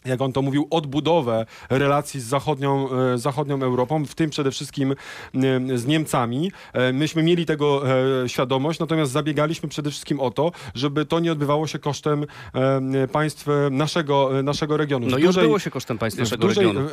jak 0.05 0.20
on 0.20 0.32
to 0.32 0.43
mówił, 0.43 0.67
odbudowę 0.70 1.47
relacji 1.70 2.20
z 2.20 2.25
zachodnią, 2.25 2.88
e, 2.93 3.19
zachodnią 3.19 3.62
Europą, 3.62 4.05
w 4.06 4.14
tym 4.14 4.31
przede 4.31 4.50
wszystkim 4.50 4.93
e, 4.93 4.97
z 5.79 5.87
Niemcami. 5.87 6.52
E, 6.73 6.93
Myśmy 6.93 7.23
mieli 7.23 7.47
tego 7.47 7.82
świadomość, 8.26 8.81
natomiast 8.81 9.12
zabiegaliśmy 9.12 9.69
przede 9.69 9.91
wszystkim 9.91 10.20
o 10.20 10.31
to, 10.31 10.52
żeby 10.75 11.06
to 11.06 11.20
nie 11.20 11.32
odbywało 11.32 11.67
się 11.67 11.79
kosztem 11.79 12.26
państw 13.12 13.47
naszego, 13.70 14.31
naszego 14.43 14.76
regionu. 14.76 15.06
No 15.06 15.17
W 15.17 15.20
i 15.20 15.26
odbyło 15.26 15.58
się 15.58 15.70
kosztem 15.70 15.99
państw 15.99 16.19
naszego 16.19 16.46
dużej, 16.46 16.67
regionu. 16.67 16.88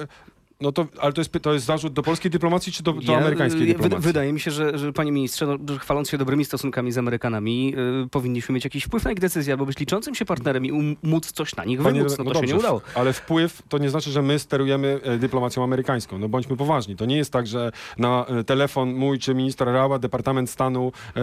No 0.62 0.72
to, 0.72 0.88
ale 1.00 1.14
to 1.14 1.22
jest, 1.22 1.32
to 1.42 1.54
jest 1.54 1.66
zarzut 1.66 1.94
do 1.94 2.04
polskiej 2.04 2.32
dyplomacji, 2.32 2.72
czy 2.74 2.84
do, 2.84 2.94
do 2.94 3.12
Ja- 3.12 3.18
amerykańskiej 3.18 3.62
ja- 3.62 3.68
dyplomacji? 3.68 3.98
wyda- 3.98 4.08
Wydaje 4.08 4.34
mi 4.34 4.40
się, 4.40 4.52
że, 4.52 4.78
że 4.78 4.94
panie 4.94 5.12
ministrze, 5.12 5.46
no, 5.46 5.78
chwaląc 5.80 6.10
się 6.10 6.18
dobrymi 6.18 6.46
stosunkami 6.46 6.92
z 6.92 6.98
Amerykanami, 6.98 7.74
y, 8.06 8.10
powinniśmy 8.10 8.56
mieć 8.56 8.64
jakiś 8.64 8.84
wpływ 8.84 9.04
na 9.04 9.12
ich 9.12 9.20
decyzje, 9.20 9.54
albo 9.54 9.66
być 9.66 9.80
liczącym 9.80 10.16
się 10.16 10.26
partnerem 10.26 10.66
i 10.66 10.72
um, 10.72 10.96
móc 11.04 11.32
coś 11.32 11.56
na 11.56 11.66
nich 11.66 11.82
Panie, 11.82 12.00
wymóc. 12.00 12.18
No, 12.18 12.24
to 12.24 12.30
się 12.30 12.34
dobrze, 12.40 12.54
nie 12.54 12.60
udało. 12.60 12.82
Ale 12.96 13.14
wpływ 13.14 13.62
to 13.70 13.78
nie 13.78 13.90
znaczy, 13.90 14.12
że 14.12 14.22
my 14.22 14.40
sterujemy 14.40 15.00
e, 15.04 15.18
dyplomacją 15.18 15.64
amerykańską. 15.64 16.18
No 16.20 16.30
bądźmy 16.30 16.58
poważni. 16.58 16.96
To 16.96 17.06
nie 17.06 17.18
jest 17.18 17.32
tak, 17.34 17.48
że 17.48 17.72
na 17.98 18.26
e, 18.26 18.44
telefon 18.44 18.94
mój 18.94 19.20
czy 19.20 19.36
ministra 19.36 19.72
Rała, 19.72 20.00
Departament 20.00 20.50
Stanu 20.50 20.92
e, 21.16 21.20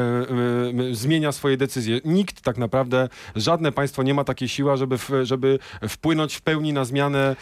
e, 0.90 0.94
zmienia 0.94 1.32
swoje 1.32 1.56
decyzje. 1.56 2.00
Nikt 2.04 2.40
tak 2.40 2.58
naprawdę, 2.58 3.08
żadne 3.36 3.72
państwo 3.72 4.02
nie 4.02 4.14
ma 4.14 4.24
takiej 4.24 4.48
siły, 4.48 4.76
żeby, 4.76 4.98
w, 4.98 5.10
żeby 5.22 5.58
wpłynąć 5.88 6.34
w 6.34 6.42
pełni 6.42 6.72
na 6.72 6.84
zmianę 6.84 7.36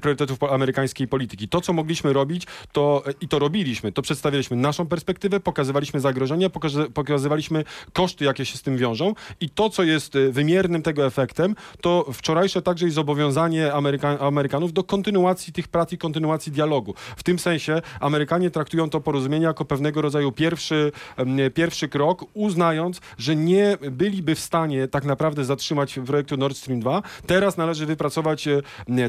priorytetów 0.00 0.42
amerykańskiej 0.42 1.08
polityki. 1.08 1.23
To, 1.50 1.60
co 1.60 1.72
mogliśmy 1.72 2.12
robić, 2.12 2.46
to 2.72 3.02
i 3.20 3.28
to 3.28 3.38
robiliśmy, 3.38 3.92
to 3.92 4.02
przedstawialiśmy 4.02 4.56
naszą 4.56 4.86
perspektywę, 4.86 5.40
pokazywaliśmy 5.40 6.00
zagrożenia, 6.00 6.48
pokazy- 6.50 6.90
pokazywaliśmy 6.90 7.64
koszty, 7.92 8.24
jakie 8.24 8.44
się 8.44 8.58
z 8.58 8.62
tym 8.62 8.76
wiążą 8.76 9.14
i 9.40 9.50
to, 9.50 9.70
co 9.70 9.82
jest 9.82 10.16
e, 10.16 10.30
wymiernym 10.30 10.82
tego 10.82 11.06
efektem, 11.06 11.54
to 11.80 12.06
wczorajsze 12.12 12.62
także 12.62 12.86
i 12.86 12.90
zobowiązanie 12.90 13.70
Ameryka- 13.72 14.26
Amerykanów 14.26 14.72
do 14.72 14.84
kontynuacji 14.84 15.52
tych 15.52 15.68
prac 15.68 15.92
i 15.92 15.98
kontynuacji 15.98 16.52
dialogu. 16.52 16.94
W 17.16 17.22
tym 17.22 17.38
sensie 17.38 17.82
Amerykanie 18.00 18.50
traktują 18.50 18.90
to 18.90 19.00
porozumienie 19.00 19.44
jako 19.46 19.64
pewnego 19.64 20.02
rodzaju 20.02 20.32
pierwszy, 20.32 20.92
pierwszy 21.54 21.88
krok, 21.88 22.24
uznając, 22.34 23.00
że 23.18 23.36
nie 23.36 23.78
byliby 23.90 24.34
w 24.34 24.40
stanie 24.40 24.88
tak 24.88 25.04
naprawdę 25.04 25.44
zatrzymać 25.44 25.98
projektu 26.06 26.36
Nord 26.36 26.56
Stream 26.56 26.80
2. 26.80 27.02
Teraz 27.26 27.56
należy 27.56 27.86
wypracować 27.86 28.48
m, 28.48 28.62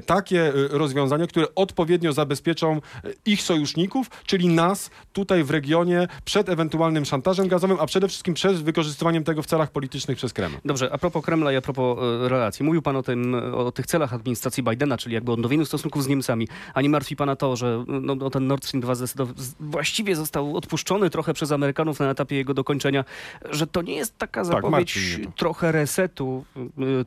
takie 0.05 0.47
e, 0.47 0.51
rozwiązania, 0.69 1.27
które 1.27 1.45
odpowiednio 1.55 2.04
zabezpieczą 2.13 2.81
e, 3.03 3.09
ich 3.25 3.41
sojuszników, 3.41 4.07
czyli 4.25 4.47
nas 4.47 4.89
tutaj 5.13 5.43
w 5.43 5.49
regionie 5.51 6.07
przed 6.25 6.49
ewentualnym 6.49 7.05
szantażem 7.05 7.47
gazowym, 7.47 7.77
a 7.79 7.85
przede 7.85 8.07
wszystkim 8.07 8.33
przed 8.33 8.63
wykorzystywaniem 8.63 9.23
tego 9.23 9.41
w 9.41 9.45
celach 9.45 9.71
politycznych 9.71 10.17
przez 10.17 10.33
Kreml. 10.33 10.55
Dobrze, 10.65 10.89
a 10.93 10.97
propos 10.97 11.25
Kremla 11.25 11.51
i 11.51 11.55
a 11.55 11.61
propos 11.61 11.97
e, 12.25 12.29
relacji. 12.29 12.65
Mówił 12.65 12.81
pan 12.81 12.95
o 12.95 13.03
tym, 13.03 13.35
e, 13.35 13.53
o 13.55 13.71
tych 13.71 13.85
celach 13.85 14.13
administracji 14.13 14.63
Bidena, 14.63 14.97
czyli 14.97 15.15
jakby 15.15 15.31
odnowieniu 15.31 15.65
stosunków 15.65 16.03
z 16.03 16.07
Niemcami. 16.07 16.47
A 16.73 16.81
nie 16.81 16.89
martwi 16.89 17.15
pana 17.15 17.35
to, 17.35 17.55
że 17.55 17.83
no, 17.87 18.15
no, 18.15 18.29
ten 18.29 18.47
Nord 18.47 18.65
Stream 18.65 18.81
2 18.81 18.93
zdecydow- 18.93 19.33
z- 19.37 19.55
właściwie 19.59 20.15
został 20.15 20.57
odpuszczony 20.57 21.09
trochę 21.09 21.33
przez 21.33 21.51
Amerykanów 21.51 21.99
na 21.99 22.09
etapie 22.09 22.35
jego 22.35 22.53
dokończenia, 22.53 23.05
że 23.49 23.67
to 23.67 23.81
nie 23.81 23.95
jest 23.95 24.17
taka 24.17 24.43
martwi 24.43 24.55
zapowiedź 24.63 25.19
to. 25.25 25.31
trochę 25.31 25.71
resetu, 25.71 26.45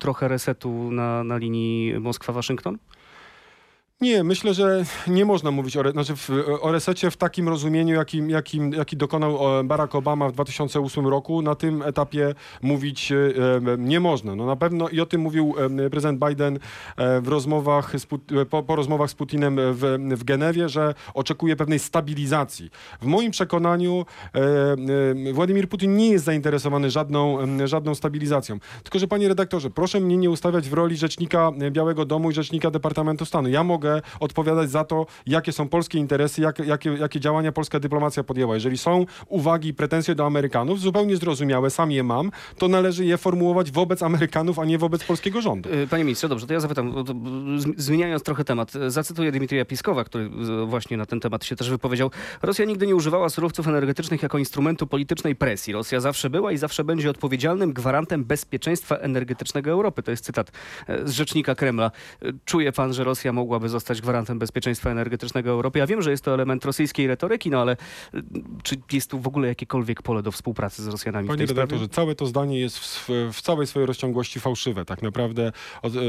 trochę 0.01 0.29
resetu 0.29 0.91
na, 0.93 1.25
na 1.25 1.37
linii 1.37 1.95
Moskwa-Waszyngton? 2.01 2.77
Nie, 4.01 4.25
myślę, 4.25 4.55
że 4.55 4.85
nie 5.07 5.25
można 5.25 5.51
mówić 5.51 5.77
o, 5.77 5.81
re- 5.81 5.93
znaczy 5.93 6.17
w, 6.17 6.31
o 6.61 6.73
resecie 6.73 7.11
w 7.11 7.17
takim 7.17 7.49
rozumieniu, 7.49 7.95
jakim, 7.95 8.31
jakim, 8.31 8.73
jaki 8.73 8.97
dokonał 8.97 9.61
e, 9.61 9.65
Barack 9.65 9.95
Obama 9.95 10.29
w 10.29 10.33
2008 10.33 11.07
roku. 11.07 11.43
Na 11.43 11.55
tym 11.55 11.83
etapie 11.83 12.35
mówić 12.63 13.13
e, 13.13 13.17
nie 13.79 14.01
można. 14.01 14.37
No 14.37 14.47
na 14.47 14.57
pewno 14.57 14.89
i 14.89 15.01
o 15.01 15.07
tym 15.07 15.21
mówił 15.21 15.55
e, 15.87 15.91
prezydent 15.91 16.25
Biden 16.29 16.59
w 17.23 17.29
rozmowach 17.29 18.01
z, 18.01 18.07
po, 18.51 18.63
po 18.63 18.77
rozmowach 18.77 19.11
z 19.11 19.15
Putinem 19.15 19.57
w, 19.57 19.99
w 20.17 20.25
Genewie, 20.25 20.69
że 20.69 20.95
oczekuje 21.15 21.57
pewnej 21.57 21.79
stabilizacji. 21.79 22.71
W 23.01 23.07
moim 23.07 23.31
przekonaniu 23.31 24.07
Władimir 25.33 25.69
Putin 25.69 25.97
nie 25.97 26.11
jest 26.11 26.25
zainteresowany 26.25 26.91
żadną, 26.91 27.39
żadną 27.65 27.95
stabilizacją. 27.95 28.59
Tylko, 28.83 28.99
że 28.99 29.09
panie 29.09 29.29
redaktorze, 29.29 29.71
proszę 29.71 30.01
mnie 30.01 30.17
nie 30.17 30.31
ustawiać 30.31 30.69
w 30.69 30.73
roli 30.73 30.97
rzecznika 30.97 31.53
Białego 31.71 32.05
Domu 32.05 32.31
i 32.31 32.35
rzecznika 32.35 32.71
Departamentu 32.71 33.25
Stanu. 33.25 33.49
Ja 33.49 33.65
mogę 33.65 33.88
odpowiadać 34.21 34.71
za 34.71 34.85
to, 34.85 35.07
jakie 35.27 35.53
są 35.53 35.69
polskie 35.69 35.99
interesy, 35.99 36.43
jak, 36.43 36.59
jakie, 36.59 36.91
jakie 36.91 37.21
działania 37.21 37.53
polska 37.53 37.81
dyplomacja 37.81 38.25
podjęła. 38.25 38.55
Jeżeli 38.55 38.79
są 38.79 39.07
uwagi 39.29 39.69
i 39.69 39.75
pretensje 39.75 40.15
do 40.15 40.27
Amerykanów, 40.27 40.81
zupełnie 40.81 41.17
zrozumiałe, 41.17 41.71
sam 41.71 41.93
je 41.93 42.03
mam, 42.03 42.31
to 42.59 42.69
należy 42.69 43.05
je 43.05 43.19
formułować 43.19 43.71
wobec 43.71 44.03
Amerykanów, 44.03 44.59
a 44.59 44.65
nie 44.65 44.79
wobec 44.79 45.05
polskiego 45.05 45.41
rządu. 45.41 45.71
Y, 45.71 45.87
Panie 45.87 46.05
ministrze, 46.05 46.29
dobrze, 46.29 46.47
to 46.47 46.53
ja 46.53 46.61
zapytam, 46.61 46.95
zmieniając 47.77 48.23
trochę 48.23 48.45
temat, 48.45 48.77
y, 48.77 48.91
zacytuję 48.91 49.33
Dmitrija 49.33 49.65
Piskowa, 49.65 50.05
który 50.05 50.25
y, 50.25 50.67
właśnie 50.67 50.97
na 50.97 51.07
ten 51.07 51.21
temat 51.21 51.45
się 51.45 51.57
też 51.57 51.71
wypowiedział. 51.71 52.11
Rosja 52.43 52.65
nigdy 52.65 52.87
nie 52.87 52.97
używała 52.97 53.29
surowców 53.29 53.69
energetycznych 53.69 54.23
jako 54.23 54.39
instrumentu 54.39 54.87
politycznej 54.87 55.37
presji. 55.37 55.73
Rosja 55.73 56.01
zawsze 56.01 56.31
była 56.31 56.53
i 56.53 56.59
zawsze 56.59 56.85
będzie 56.85 57.11
odpowiedzialnym 57.11 57.73
gwarantem 57.73 58.25
bezpieczeństwa 58.25 58.97
energetycznego 58.97 59.71
Europy. 59.71 60.03
To 60.03 60.11
jest 60.11 60.25
cytat 60.25 60.53
z 61.05 61.11
rzecznika 61.11 61.55
Kremla. 61.55 61.91
Czuje 62.45 62.73
pan, 62.73 62.93
że 62.93 63.05
Rosja 63.05 63.33
mogłaby 63.33 63.69
zostać 63.69 63.78
gwarantem 64.01 64.39
bezpieczeństwa 64.39 64.91
energetycznego 64.91 65.51
Europy? 65.51 65.79
Ja 65.79 65.87
wiem, 65.87 66.03
że 66.03 66.11
jest 66.11 66.25
to 66.25 66.35
element 66.35 66.65
rosyjskiej 66.65 67.07
retoryki, 67.07 67.51
no 67.51 67.61
ale 67.61 67.77
y, 68.15 68.23
czy 68.63 68.77
jest 68.93 69.11
tu 69.11 69.21
w 69.21 69.27
ogóle 69.27 69.49
jakiekolwiek 69.49 70.03
pole 70.03 70.23
do 70.23 70.33
współpracy 70.33 70.83
z 70.83 70.89
Rosjanami 70.89 71.29
Panie 71.29 71.47
redaktorze, 71.47 71.89
całe 71.89 72.15
to 72.15 72.27
zdanie 72.27 72.61
jest 72.61 72.79
w, 72.79 73.09
w 73.33 73.43
całej 73.43 73.67
swojej 73.67 73.87
rozciągłości 73.87 74.41
fałszywe. 74.41 74.85
Tak 74.85 75.03
naprawdę 75.03 75.53
od, 75.83 75.97
e, 75.97 76.01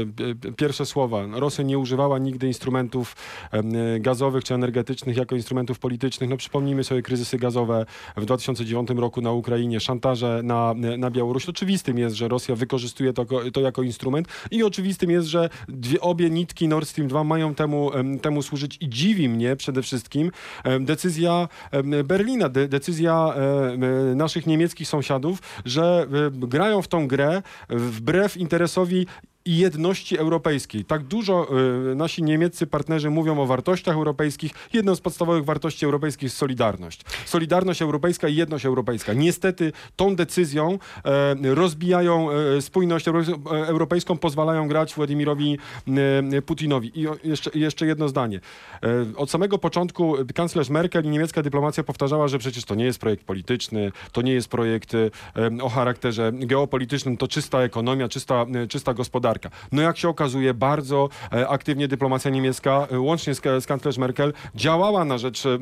e, 0.48 0.52
pierwsze 0.56 0.86
słowa. 0.86 1.26
Rosja 1.32 1.64
nie 1.64 1.78
używała 1.78 2.18
nigdy 2.18 2.46
instrumentów 2.46 3.16
e, 3.50 4.00
gazowych 4.00 4.44
czy 4.44 4.54
energetycznych 4.54 5.16
jako 5.16 5.36
instrumentów 5.36 5.78
politycznych. 5.78 6.30
No 6.30 6.36
przypomnijmy 6.36 6.84
sobie 6.84 7.02
kryzysy 7.02 7.38
gazowe 7.38 7.86
w 8.16 8.24
2009 8.24 8.88
roku 8.90 9.20
na 9.20 9.32
Ukrainie, 9.32 9.80
szantaże 9.80 10.40
na, 10.44 10.74
na 10.98 11.10
Białoruś. 11.10 11.48
Oczywistym 11.48 11.98
jest, 11.98 12.16
że 12.16 12.28
Rosja 12.28 12.56
wykorzystuje 12.56 13.12
to, 13.12 13.26
to 13.52 13.60
jako 13.60 13.82
instrument 13.82 14.28
i 14.50 14.62
oczywistym 14.62 15.10
jest, 15.10 15.28
że 15.28 15.50
dwie, 15.68 16.00
obie 16.00 16.30
nitki 16.30 16.68
Nord 16.68 16.88
Stream 16.88 17.08
2 17.08 17.24
mają 17.24 17.54
temu, 17.60 17.94
em, 17.94 18.18
temu 18.18 18.42
służyć 18.42 18.78
i 18.80 18.88
dziwi 18.88 19.28
mnie 19.28 19.56
przede 19.56 19.82
wszystkim 19.82 20.30
decyzja 20.80 21.48
Berlina, 22.04 22.48
de, 22.48 22.68
decyzja 22.68 23.34
e, 23.34 24.14
naszych 24.14 24.46
niemieckich 24.46 24.88
sąsiadów, 24.88 25.38
że 25.64 26.06
e, 26.26 26.30
grają 26.48 26.82
w 26.82 26.88
tą 26.88 27.08
grę 27.08 27.42
wbrew 27.68 28.36
interesowi 28.36 29.06
i 29.44 29.56
jedności 29.56 30.18
europejskiej. 30.18 30.84
Tak 30.84 31.02
dużo 31.04 31.46
e, 31.90 31.94
nasi 31.94 32.22
niemieccy 32.22 32.66
partnerzy 32.66 33.10
mówią 33.10 33.40
o 33.40 33.46
wartościach 33.46 33.94
europejskich. 33.94 34.52
Jedną 34.72 34.94
z 34.94 35.00
podstawowych 35.00 35.44
wartości 35.44 35.84
europejskich 35.84 36.22
jest 36.22 36.36
solidarność. 36.36 37.00
Solidarność 37.26 37.82
europejska 37.82 38.28
i 38.28 38.34
jedność 38.34 38.66
europejska. 38.66 39.12
Niestety 39.12 39.72
tą 39.96 40.16
decyzją 40.16 40.78
e, 41.04 41.54
rozbijają 41.54 42.30
e, 42.30 42.62
spójność 42.62 43.08
e, 43.08 43.12
europejską, 43.50 44.18
pozwalają 44.18 44.68
grać 44.68 44.94
Władimirowi 44.94 45.58
e, 46.36 46.42
Putinowi. 46.42 47.00
I 47.00 47.08
o, 47.08 47.16
jeszcze, 47.24 47.50
jeszcze 47.54 47.86
jedno 47.86 48.08
zdanie. 48.08 48.40
E, 48.82 49.16
Od 49.16 49.30
samego 49.30 49.58
początku 49.58 50.14
kanclerz 50.34 50.70
Merkel 50.70 51.04
i 51.04 51.08
niemiecka 51.08 51.42
dyplomacja 51.42 51.84
powtarzała, 51.84 52.28
że 52.28 52.38
przecież 52.38 52.64
to 52.64 52.74
nie 52.74 52.84
jest 52.84 52.98
projekt 52.98 53.24
polityczny, 53.24 53.92
to 54.12 54.22
nie 54.22 54.32
jest 54.32 54.48
projekt 54.48 54.92
o 55.62 55.68
charakterze 55.68 56.32
geopolitycznym, 56.32 57.16
to 57.16 57.28
czysta 57.28 57.62
ekonomia, 57.62 58.08
czysta, 58.08 58.46
czysta 58.68 58.94
gospodarka. 58.94 59.29
No 59.72 59.82
jak 59.82 59.96
się 59.98 60.08
okazuje, 60.08 60.54
bardzo 60.54 61.08
e, 61.32 61.48
aktywnie 61.48 61.88
dyplomacja 61.88 62.30
niemiecka, 62.30 62.86
e, 62.90 63.00
łącznie 63.00 63.34
z, 63.34 63.40
z 63.64 63.66
kanclerz 63.66 63.98
Merkel, 63.98 64.32
działała 64.54 65.04
na 65.04 65.18
rzecz 65.18 65.46
e, 65.46 65.58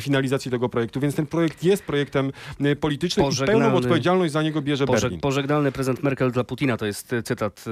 finalizacji 0.00 0.50
tego 0.50 0.68
projektu, 0.68 1.00
więc 1.00 1.14
ten 1.14 1.26
projekt 1.26 1.64
jest 1.64 1.84
projektem 1.84 2.32
politycznym 2.80 3.26
i 3.42 3.46
pełną 3.46 3.74
odpowiedzialność 3.74 4.32
za 4.32 4.42
niego 4.42 4.62
bierze 4.62 4.86
Berlin. 4.86 5.20
pożegnalny 5.20 5.72
prezent 5.72 6.02
Merkel 6.02 6.32
dla 6.32 6.44
Putina 6.44 6.76
to 6.76 6.86
jest 6.86 7.14
cytat 7.24 7.64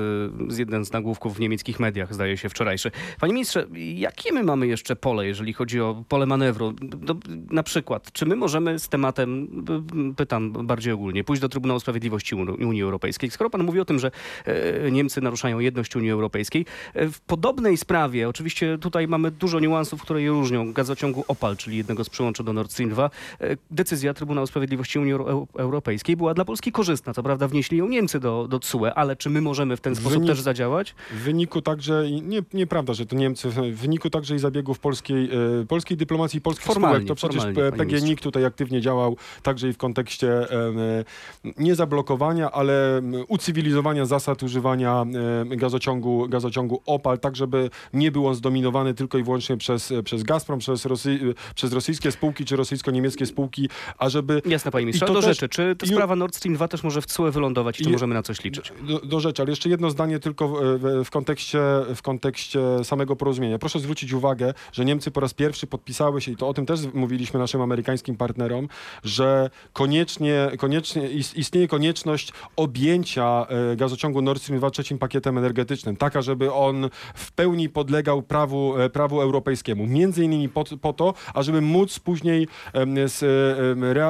z 0.49 0.59
jeden 0.59 0.85
z 0.85 0.93
nagłówków 0.93 1.37
w 1.37 1.41
niemieckich 1.41 1.81
mediach, 1.81 2.15
zdaje 2.15 2.37
się 2.37 2.49
wczorajszy. 2.49 2.91
Panie 3.21 3.33
ministrze, 3.33 3.67
jakie 3.95 4.33
my 4.33 4.43
mamy 4.43 4.67
jeszcze 4.67 4.97
pole, 4.97 5.27
jeżeli 5.27 5.53
chodzi 5.53 5.81
o 5.81 6.05
pole 6.09 6.27
manewru? 6.27 6.73
Do, 6.83 7.17
na 7.51 7.63
przykład, 7.63 8.13
czy 8.13 8.27
my 8.27 8.37
możemy 8.37 8.79
z 8.79 8.89
tematem, 8.89 9.49
pytam 10.17 10.53
bardziej 10.53 10.93
ogólnie, 10.93 11.25
pójść 11.25 11.43
do 11.43 11.49
Trybunału 11.49 11.81
Sprawiedliwości 11.81 12.35
Uni- 12.35 12.67
Unii 12.67 12.83
Europejskiej? 12.83 13.31
Skoro 13.31 13.51
pan 13.51 13.63
mówi 13.63 13.81
o 13.81 13.85
tym, 13.85 13.99
że 13.99 14.11
e, 14.47 14.91
Niemcy 15.11 15.21
naruszają 15.21 15.59
jedność 15.59 15.97
Unii 15.97 16.11
Europejskiej, 16.11 16.67
e, 16.95 17.09
w 17.09 17.21
podobnej 17.21 17.77
sprawie, 17.77 18.29
oczywiście 18.29 18.79
tutaj 18.79 19.09
mamy 19.09 19.31
dużo 19.31 19.61
niuansów, 19.61 20.03
które 20.03 20.23
je 20.23 20.31
różnią, 20.31 20.73
gazociągu 20.73 21.25
Opal, 21.29 21.57
czyli 21.57 21.77
jednego 21.77 22.05
z 22.05 22.11
przyłączy 22.11 22.45
do 22.45 22.53
Nord 22.53 22.73
Stream 22.73 22.91
2, 22.91 23.11
e, 23.41 23.57
decyzja 23.71 24.15
Trybunału 24.15 24.47
Sprawiedliwości 24.47 24.99
Unii 24.99 25.13
Euro- 25.15 25.47
Europejskiej 25.59 26.17
była 26.17 26.35
dla 26.35 26.45
Polski 26.45 26.73
korzystna. 26.73 27.15
Co 27.15 27.23
prawda 27.23 27.49
wnieśli 27.49 27.79
ją 27.79 27.89
Niemcy 27.89 28.21
do, 28.21 28.49
do 28.49 28.61
CUE, 28.61 28.87
ale 28.95 29.17
czy 29.17 29.31
my 29.31 29.41
możemy 29.41 29.77
w 29.77 29.81
ten 29.81 29.95
sposób 29.97 30.23
Wynik- 30.23 30.27
też 30.27 30.41
zadziałać? 30.41 30.95
W 31.11 31.15
wyniku 31.23 31.63
także, 31.63 32.09
i 32.09 32.23
nie, 32.23 32.43
nieprawda, 32.55 32.95
że 32.95 33.07
to 33.07 33.17
Niemcy, 33.17 33.49
w 33.51 33.55
wyniku 33.81 34.11
także 34.11 34.35
i 34.35 34.39
zabiegów 34.39 34.79
polskiej, 34.79 35.31
e, 35.63 35.67
polskiej 35.67 35.97
dyplomacji 35.97 36.41
polskich 36.41 36.67
Formalnie, 36.67 36.97
spółek, 36.97 37.09
to 37.09 37.15
przecież 37.15 37.37
formalnie, 37.37 37.55
P- 37.55 37.71
panie 37.71 37.85
ministrze. 37.85 38.01
PGNiG 38.07 38.21
tutaj 38.21 38.45
aktywnie 38.45 38.81
działał 38.81 39.17
także 39.43 39.69
i 39.69 39.73
w 39.73 39.79
kontekście 39.79 40.29
e, 40.33 40.53
e, 40.55 41.53
nie 41.59 41.75
zablokowania, 41.75 42.51
ale 42.51 43.03
ucywilizowania 43.29 44.07
zasad 44.07 44.43
używania 44.43 45.00
e, 45.03 45.57
gazociągu, 45.57 46.29
gazociągu 46.29 46.83
OPAL, 46.87 47.19
tak 47.19 47.37
żeby 47.37 47.71
nie 47.93 48.11
był 48.13 48.27
on 48.27 48.35
zdominowany 48.35 48.95
tylko 48.95 49.19
i 49.19 49.23
wyłącznie 49.23 49.57
przez, 49.57 49.93
przez 50.05 50.23
Gazprom, 50.23 50.59
przez, 50.59 50.85
Rosy, 50.87 51.35
przez 51.55 51.73
rosyjskie 51.73 52.13
spółki 52.13 52.45
czy 52.45 52.57
rosyjsko-niemieckie 52.57 53.27
spółki, 53.27 53.69
a 53.99 54.09
żeby 54.09 54.43
Jasne, 54.47 54.71
panie 54.71 54.87
ministrze. 54.87 55.07
Do 55.07 55.15
też- 55.15 55.25
rzeczy, 55.25 55.49
czy 55.49 55.77
ta 55.77 55.87
sprawa 55.87 56.17
Nord 56.17 56.37
Stream 56.37 56.55
2 56.55 56.69
też 56.69 56.83
może 56.83 57.03
w 57.03 57.07
CUE 57.07 57.31
wylądować 57.31 57.81
i 57.81 57.85
czy 57.85 57.91
możemy 57.91 58.15
na 58.15 58.23
coś 58.23 58.45
liczyć? 58.45 58.73
do, 58.83 58.99
do 58.99 59.21
rzeczy, 59.21 59.43
ale 59.43 59.51
jeszcze 59.53 59.69
jedno 59.69 59.91
zdanie 59.91 60.19
tylko 60.19 60.49
w, 60.49 60.61
w, 61.05 61.11
kontekście, 61.11 61.59
w 61.95 62.03
kontekście 62.03 62.61
samego 62.85 63.17
porozumienia. 63.17 63.59
Proszę 63.59 63.81
zwrócić 63.81 64.13
uwagę, 64.13 64.55
że 64.73 64.85
Niemcy 64.85 65.11
po 65.11 65.21
raz 65.21 65.35
pierwszy 65.35 65.67
podpisały 65.67 66.21
się, 66.21 66.33
i 66.33 66.37
to 66.37 66.49
o 66.49 66.55
tym 66.55 66.67
też 66.67 66.81
mówiliśmy 66.95 67.41
naszym 67.41 67.61
amerykańskim 67.63 68.17
partnerom, 68.17 68.69
że 69.05 69.51
koniecznie, 69.73 70.51
koniecznie 70.59 71.09
is- 71.11 71.37
istnieje 71.37 71.69
konieczność 71.69 72.33
objęcia 72.57 73.47
e, 73.73 73.77
gazociągu 73.77 74.23
Nord 74.23 74.43
Stream 74.43 74.59
2 74.59 74.71
trzecim 74.71 74.90
pakietem 74.99 75.39
energetycznym, 75.39 75.97
taka, 75.97 76.23
żeby 76.23 76.53
on 76.53 76.91
w 77.15 77.33
pełni 77.33 77.69
podlegał 77.69 78.23
prawu, 78.23 78.79
e, 78.79 78.91
prawu 78.91 79.21
europejskiemu. 79.21 79.87
Między 79.87 80.25
innymi 80.25 80.49
po, 80.49 80.65
po 80.81 80.93
to, 80.93 81.15
ażeby 81.35 81.61
móc 81.61 81.99
później 81.99 82.49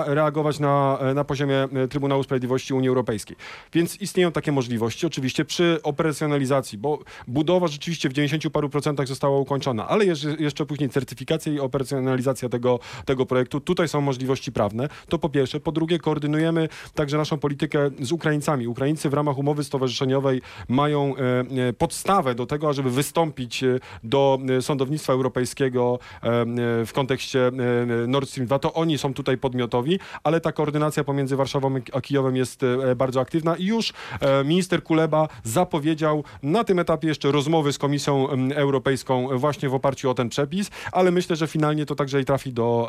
reagować 0.07 0.59
na, 0.59 0.99
na 1.15 1.25
poziomie 1.25 1.57
e, 1.63 1.89
Trybunału 1.89 2.23
Sprawiedliwości 2.23 2.75
Unii 2.75 2.89
Europejskiej. 2.89 3.37
Więc 3.73 4.01
istnieją 4.01 4.33
takie 4.33 4.53
możliwości, 4.53 5.07
oczywiście 5.07 5.45
przy 5.45 5.81
operacjonalizacji, 5.83 6.79
bo 6.79 6.99
budowa 7.29 7.67
rzeczywiście 7.67 8.09
w 8.09 8.13
90 8.13 8.53
paru 8.53 8.69
procentach 8.69 9.07
została 9.07 9.39
ukończona, 9.39 9.89
ale 9.89 10.05
jeszcze 10.39 10.67
później 10.67 10.89
certyfikacja 10.91 11.53
i 11.53 11.59
operacjonalizacja 11.59 12.49
tego, 12.49 12.79
tego 13.05 13.27
projektu. 13.27 13.61
Tutaj 13.61 13.89
są 13.89 14.01
możliwości 14.01 14.53
prawne. 14.53 14.89
To 15.09 15.19
po 15.19 15.29
pierwsze. 15.29 15.61
Po 15.61 15.73
drugie, 15.73 15.99
koordynujemy 15.99 16.69
także 16.95 17.17
naszą 17.17 17.39
politykę 17.39 17.91
z 18.01 18.13
Ukraińcami. 18.13 18.67
Ukraińcy 18.67 19.11
w 19.11 19.15
ramach 19.15 19.39
umowy 19.39 19.65
stowarzyszeniowej 19.65 20.43
mają 20.71 21.15
e, 21.17 21.69
e, 21.69 21.73
podstawę 21.73 22.35
do 22.35 22.47
tego, 22.47 22.69
ażeby 22.69 22.91
wystąpić 22.91 23.65
e, 23.65 23.79
do 24.05 24.39
sądownictwa 24.61 25.13
europejskiego 25.13 25.99
w 26.87 26.91
kontekście 26.95 27.51
Nord 28.09 28.29
Stream 28.29 28.47
2. 28.47 28.59
To 28.59 28.73
oni 28.73 28.99
są 28.99 29.15
tutaj 29.15 29.39
podmiotowi, 29.39 29.99
ale 30.25 30.41
ta 30.41 30.53
koordynacja 30.53 31.05
pomiędzy 31.05 31.37
Warszawą 31.37 31.75
a 31.93 32.01
Kijowem 32.01 32.37
jest 32.37 32.61
bardzo 32.97 33.21
aktywna 33.21 33.57
i 33.57 33.65
już 33.65 33.93
minister 34.45 34.83
Kuleba 34.83 35.29
zapowiedział 35.45 36.25
na 36.43 36.65
tym 36.65 36.79
etapie 36.79 37.09
jeszcze 37.09 37.33
rozmowy 37.33 37.73
z 37.73 37.79
Komisją 37.79 38.29
Europejską 38.55 39.39
właśnie 39.39 39.69
w 39.69 39.75
oparciu 39.75 40.11
o 40.11 40.15
ten 40.15 40.29
przepis, 40.29 40.71
ale 40.93 41.11
myślę, 41.11 41.37
że 41.37 41.47
finalnie 41.47 41.87
to 41.87 41.95
także 41.95 42.21
i 42.21 42.25
trafi 42.25 42.53
do, 42.53 42.89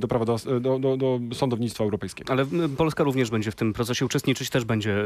do, 0.00 0.08
prawa, 0.08 0.24
do, 0.24 0.60
do, 0.60 0.78
do, 0.78 0.96
do 0.96 1.20
sądownictwa 1.32 1.84
europejskiego. 1.84 2.32
Ale 2.32 2.46
Polska 2.76 3.04
również 3.04 3.30
będzie 3.30 3.50
w 3.50 3.54
tym 3.54 3.72
procesie 3.72 4.04
uczestniczyć, 4.06 4.50
też 4.50 4.64
będzie 4.64 4.96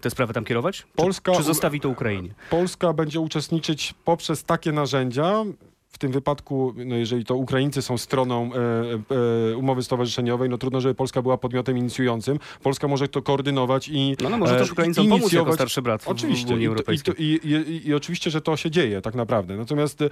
te 0.00 0.10
sprawy 0.10 0.34
tam 0.34 0.44
kierować? 0.44 0.86
Polska, 0.96 1.32
Czy 1.32 1.42
zostawi 1.50 1.80
to 1.80 1.88
Ukrainie? 1.88 2.28
Polska 2.50 2.92
będzie 2.92 3.20
uczestniczyć 3.20 3.94
poprzez 4.04 4.44
takie 4.44 4.72
narzędzia, 4.72 5.44
w 5.90 5.98
tym 5.98 6.12
wypadku, 6.12 6.74
no 6.86 6.96
jeżeli 6.96 7.24
to 7.24 7.36
Ukraińcy 7.36 7.82
są 7.82 7.98
stroną 7.98 8.50
e, 8.54 8.58
e, 9.52 9.56
umowy 9.56 9.82
stowarzyszeniowej, 9.82 10.48
no 10.48 10.58
trudno, 10.58 10.80
żeby 10.80 10.94
Polska 10.94 11.22
była 11.22 11.38
podmiotem 11.38 11.78
inicjującym. 11.78 12.38
Polska 12.62 12.88
może 12.88 13.08
to 13.08 13.22
koordynować 13.22 13.88
i 13.88 14.16
No, 14.22 14.28
no 14.30 14.38
może 14.38 14.56
e, 14.56 14.58
też 14.58 14.72
Ukraińcom 14.72 15.08
pomóc 15.08 15.32
jako 15.32 15.52
starszy 15.52 15.82
brat 15.82 16.02
w- 16.02 16.04
w 16.04 16.08
Oczywiście. 16.08 16.54
Unii 16.54 16.64
I, 16.64 16.66
to, 16.66 16.72
i, 16.72 16.76
Europejskiej. 16.76 17.14
to, 17.14 17.22
i, 17.22 17.26
i, 17.26 17.88
I 17.88 17.94
oczywiście, 17.94 18.30
że 18.30 18.40
to 18.40 18.56
się 18.56 18.70
dzieje 18.70 19.02
tak 19.02 19.14
naprawdę. 19.14 19.56
Natomiast 19.56 20.02
e, 20.02 20.08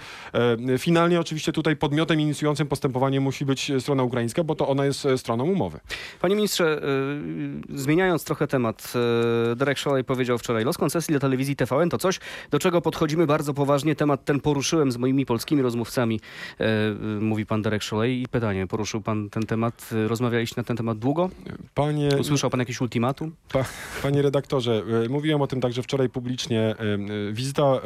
finalnie 0.79 1.21
oczywiście 1.21 1.53
tutaj 1.53 1.77
podmiotem 1.77 2.21
inicjującym 2.21 2.67
postępowanie 2.67 3.21
musi 3.21 3.45
być 3.45 3.71
e, 3.71 3.81
strona 3.81 4.03
ukraińska, 4.03 4.45
bo 4.45 4.55
to 4.55 4.69
ona 4.69 4.85
jest 4.85 5.07
e, 5.07 5.19
stroną 5.19 5.45
umowy. 5.45 5.81
Panie 6.21 6.37
ministrze, 6.37 6.83
y, 7.73 7.79
zmieniając 7.79 8.25
trochę 8.25 8.47
temat, 8.47 8.93
y, 9.53 9.57
Derek 9.57 9.79
powiedział 10.07 10.39
wczoraj, 10.39 10.65
los 10.65 10.79
koncesji 10.79 11.13
dla 11.13 11.21
telewizji 11.21 11.57
TVN 11.57 11.91
to 11.91 11.99
coś, 11.99 12.21
do 12.51 12.59
czego 12.59 12.81
podchodzimy 12.81 13.27
bardzo 13.27 13.55
poważnie. 13.55 13.97
Temat 13.97 14.25
ten 14.25 14.41
poruszyłem 14.41 14.93
z 14.93 14.97
moimi 14.97 15.27
polskimi 15.27 15.63
rozmówcami, 15.69 16.21
y, 16.61 16.65
mówi 17.21 17.47
pan 17.47 17.63
Derek 17.63 17.83
Szolej. 17.83 18.23
I 18.23 18.29
pytanie, 18.29 18.67
poruszył 18.67 19.01
pan 19.01 19.31
ten 19.31 19.43
temat? 19.43 19.91
Y, 19.93 20.09
Rozmawialiście 20.09 20.55
na 20.57 20.65
ten 20.65 20.77
temat 20.77 20.99
długo? 20.99 21.31
Panie, 21.75 22.09
Usłyszał 22.21 22.51
pan 22.51 22.61
jakieś 22.61 22.81
ultimatum? 22.81 23.33
Pa, 23.53 23.65
panie 24.03 24.23
redaktorze, 24.23 24.83
e, 25.05 25.09
mówiłem 25.09 25.43
o 25.43 25.47
tym 25.47 25.61
także 25.61 25.83
wczoraj 25.83 26.09
publicznie. 26.09 26.61
E, 26.61 26.75
e, 26.75 26.99
Wizyta 27.33 27.63
e, 27.63 27.81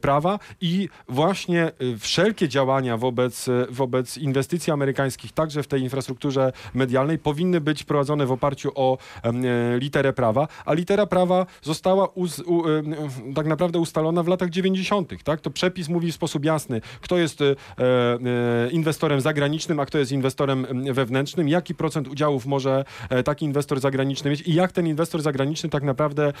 prawa 0.00 0.38
i 0.60 0.88
właśnie 1.08 1.64
e, 1.64 1.72
wszelkie 1.98 2.48
działania 2.48 2.96
wobec, 2.96 3.48
e, 3.48 3.66
wobec 3.70 4.16
inwestycji 4.16 4.72
amerykańskich, 4.72 5.32
także 5.32 5.62
w 5.62 5.66
tej 5.66 5.82
infrastrukturze 5.82 6.52
medialnej, 6.74 7.18
powinny 7.18 7.60
być 7.60 7.84
prowadzone 7.84 8.26
w 8.26 8.32
oparciu 8.32 8.72
o 8.74 8.98
e, 9.22 9.32
literę 9.78 10.12
prawa, 10.12 10.48
a 10.64 10.74
litera 10.74 11.06
prawa 11.06 11.46
została 11.62 12.06
uz, 12.06 12.38
u, 12.38 12.68
em, 12.68 12.94
tak 13.34 13.46
naprawdę 13.46 13.78
ustalona 13.78 14.22
w 14.22 14.28
latach 14.28 14.50
90. 14.50 15.24
Tak? 15.24 15.40
To 15.40 15.50
przepis 15.50 15.88
mówi 15.88 16.12
w 16.12 16.14
sposób 16.14 16.44
jasny, 16.44 16.80
kto 17.00 17.18
jest 17.18 17.40
e, 17.40 17.44
e, 17.44 18.70
inwestorem 18.70 19.20
zagranicznym, 19.20 19.80
a 19.80 19.86
kto 19.86 19.98
jest 19.98 20.12
inwestorem 20.12 20.66
em, 20.68 20.94
wewnętrznym, 20.94 21.48
jaki 21.48 21.74
procent 21.74 22.08
udziałów 22.08 22.46
może 22.46 22.84
taki 23.24 23.44
inwestor 23.44 23.80
zagraniczny 23.80 24.30
mieć 24.30 24.40
i 24.40 24.54
jak 24.54 24.72
ten 24.72 24.86
inwestor 24.86 25.22
zagraniczny 25.22 25.68
tak 25.68 25.82
naprawdę 25.82 26.32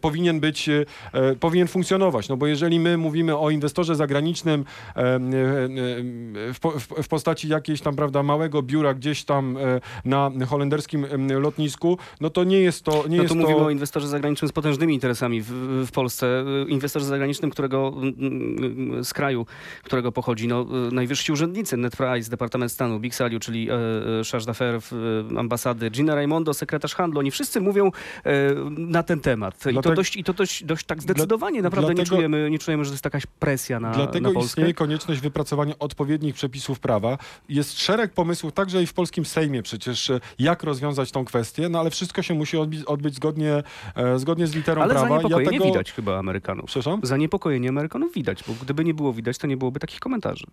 powinien 0.00 0.40
być, 0.40 0.70
powinien 1.40 1.68
funkcjonować. 1.68 2.28
No 2.28 2.36
bo 2.36 2.46
jeżeli 2.46 2.80
my 2.80 2.96
mówimy 2.96 3.38
o 3.38 3.50
inwestorze 3.50 3.83
zagranicznym 3.94 4.64
em, 4.94 5.34
e, 5.34 5.36
e, 6.48 6.52
w, 6.54 6.58
po- 6.60 6.70
w, 6.70 6.82
w 7.02 7.08
postaci 7.08 7.48
jakiejś 7.48 7.80
tam, 7.80 7.96
prawda, 7.96 8.22
małego 8.22 8.62
biura 8.62 8.94
gdzieś 8.94 9.24
tam 9.24 9.56
e, 9.56 9.80
na 10.04 10.30
holenderskim 10.46 11.06
lotnisku, 11.40 11.98
no 12.20 12.30
to 12.30 12.44
nie 12.44 12.60
jest 12.60 12.84
to, 12.84 13.04
nie 13.08 13.16
No 13.16 13.22
jest 13.22 13.34
tu 13.34 13.40
to... 13.40 13.46
mówimy 13.48 13.66
o 13.66 13.70
inwestorze 13.70 14.08
zagranicznym 14.08 14.48
z 14.48 14.52
potężnymi 14.52 14.94
interesami 14.94 15.42
w, 15.42 15.48
w 15.86 15.90
Polsce. 15.92 16.44
Inwestorze 16.68 17.06
zagranicznym, 17.06 17.50
którego 17.50 17.94
z 19.02 19.12
kraju, 19.12 19.46
którego 19.82 20.12
pochodzi 20.12 20.48
no, 20.48 20.66
y, 20.88 20.94
najwyżsi 20.94 21.32
urzędnicy, 21.32 21.76
Ned 21.76 21.96
Price, 21.96 22.30
Departament 22.30 22.72
Stanu, 22.72 23.00
Big 23.00 23.14
Saliu, 23.14 23.40
czyli 23.40 23.70
e, 23.70 23.74
e, 23.74 23.78
Charge 24.32 24.44
d'Affaires 24.46 24.94
e, 25.34 25.38
ambasady, 25.38 25.90
Gina 25.90 26.14
Raimondo, 26.14 26.54
sekretarz 26.54 26.94
handlu. 26.94 27.20
Oni 27.20 27.30
wszyscy 27.30 27.60
mówią 27.60 27.86
e, 27.86 28.30
na 28.68 29.02
ten 29.02 29.20
temat. 29.20 29.54
I 29.54 29.64
to 29.64 29.72
Dlatego- 29.72 29.94
dość, 29.94 30.16
i 30.16 30.24
to 30.24 30.32
dość, 30.32 30.64
dość 30.64 30.86
tak 30.86 31.02
zdecydowanie. 31.02 31.62
Naprawdę 31.62 31.88
nie, 31.88 31.94
dlatego- 31.94 32.16
czujemy, 32.16 32.50
nie 32.50 32.58
czujemy, 32.58 32.84
że 32.84 32.90
to 32.90 32.94
jest 32.94 33.04
jakaś 33.04 33.26
presja 33.26 33.73
na, 33.80 33.90
Dlatego 33.90 34.28
na 34.28 34.34
Polskę. 34.34 34.46
istnieje 34.48 34.74
konieczność 34.74 35.20
wypracowania 35.20 35.74
odpowiednich 35.78 36.34
przepisów 36.34 36.80
prawa. 36.80 37.18
Jest 37.48 37.80
szereg 37.80 38.12
pomysłów, 38.12 38.52
także 38.52 38.82
i 38.82 38.86
w 38.86 38.92
polskim 38.94 39.24
Sejmie 39.24 39.62
przecież, 39.62 40.10
e, 40.10 40.20
jak 40.38 40.62
rozwiązać 40.62 41.10
tą 41.12 41.24
kwestię, 41.24 41.68
no 41.68 41.80
ale 41.80 41.90
wszystko 41.90 42.22
się 42.22 42.34
musi 42.34 42.56
odbić, 42.56 42.84
odbyć 42.84 43.14
zgodnie, 43.14 43.62
e, 43.96 44.18
zgodnie 44.18 44.46
z 44.46 44.54
literą 44.54 44.82
Ale 44.82 44.94
prawa. 44.94 45.08
zaniepokojenie 45.08 45.44
ja 45.44 45.50
tego... 45.52 45.64
widać 45.64 45.92
chyba 45.92 46.18
Amerykanów. 46.18 46.66
Przepraszam? 46.66 47.00
Zaniepokojenie 47.02 47.68
Amerykanów 47.68 48.12
widać, 48.14 48.44
bo 48.48 48.52
gdyby 48.62 48.84
nie 48.84 48.94
było 48.94 49.12
widać, 49.12 49.38
to 49.38 49.46
nie 49.46 49.56
byłoby 49.56 49.80
takich 49.80 50.00
komentarzy. 50.00 50.44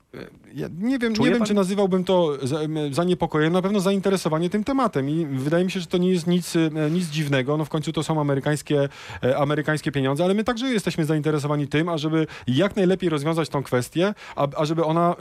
Ja 0.53 0.67
nie 0.79 0.99
wiem, 0.99 1.13
Czuje 1.13 1.29
nie 1.31 1.35
wiem 1.37 1.45
czy 1.45 1.53
nazywałbym 1.53 2.03
to 2.03 2.47
za- 2.47 2.59
em, 2.59 2.93
zaniepokojeniem, 2.93 3.53
na 3.53 3.61
pewno 3.61 3.79
zainteresowanie 3.79 4.49
tym 4.49 4.63
tematem 4.63 5.09
i 5.09 5.25
wydaje 5.25 5.65
mi 5.65 5.71
się, 5.71 5.79
że 5.79 5.85
to 5.85 5.97
nie 5.97 6.09
jest 6.09 6.27
nic, 6.27 6.55
e, 6.55 6.69
nic 6.91 7.05
dziwnego, 7.09 7.57
no 7.57 7.65
w 7.65 7.69
końcu 7.69 7.91
to 7.93 8.03
są 8.03 8.21
amerykańskie, 8.21 8.89
e, 9.23 9.37
amerykańskie 9.37 9.91
pieniądze, 9.91 10.23
ale 10.23 10.33
my 10.33 10.43
także 10.43 10.67
jesteśmy 10.67 11.05
zainteresowani 11.05 11.67
tym, 11.67 11.89
ażeby 11.89 12.27
jak 12.47 12.75
najlepiej 12.75 13.00
rozwiązać 13.09 13.49
tą 13.49 13.63
kwestię, 13.63 14.13
a, 14.35 14.47
a 14.57 14.65
żeby 14.65 14.83
ona 14.85 15.15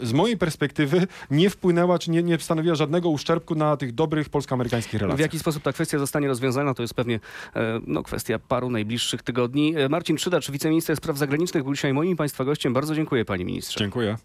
e, 0.00 0.06
z 0.06 0.12
mojej 0.12 0.36
perspektywy 0.38 1.06
nie 1.30 1.50
wpłynęła, 1.50 1.98
czy 1.98 2.10
nie, 2.10 2.22
nie 2.22 2.38
stanowiła 2.38 2.74
żadnego 2.74 3.08
uszczerbku 3.08 3.54
na 3.54 3.76
tych 3.76 3.92
dobrych 3.94 4.28
polsko-amerykańskich 4.28 4.98
W 4.98 5.02
relacjach. 5.02 5.20
jaki 5.20 5.38
sposób 5.38 5.62
ta 5.62 5.72
kwestia 5.72 5.98
zostanie 5.98 6.28
rozwiązana, 6.28 6.74
to 6.74 6.82
jest 6.82 6.94
pewnie 6.94 7.20
e, 7.56 7.80
no, 7.86 8.02
kwestia 8.02 8.38
paru 8.38 8.70
najbliższych 8.70 9.22
tygodni. 9.22 9.74
E, 9.76 9.88
Marcin 9.88 10.16
Przydacz, 10.16 10.50
wiceminister 10.50 10.96
spraw 10.96 11.18
zagranicznych, 11.18 11.64
był 11.64 11.74
dzisiaj 11.74 11.92
moim 11.92 12.16
Państwa 12.16 12.44
gościem. 12.44 12.72
Bardzo 12.72 12.94
dziękuję, 12.94 13.24
panie 13.24 13.44
ministrze. 13.44 13.78
Dziękuję. 13.80 14.16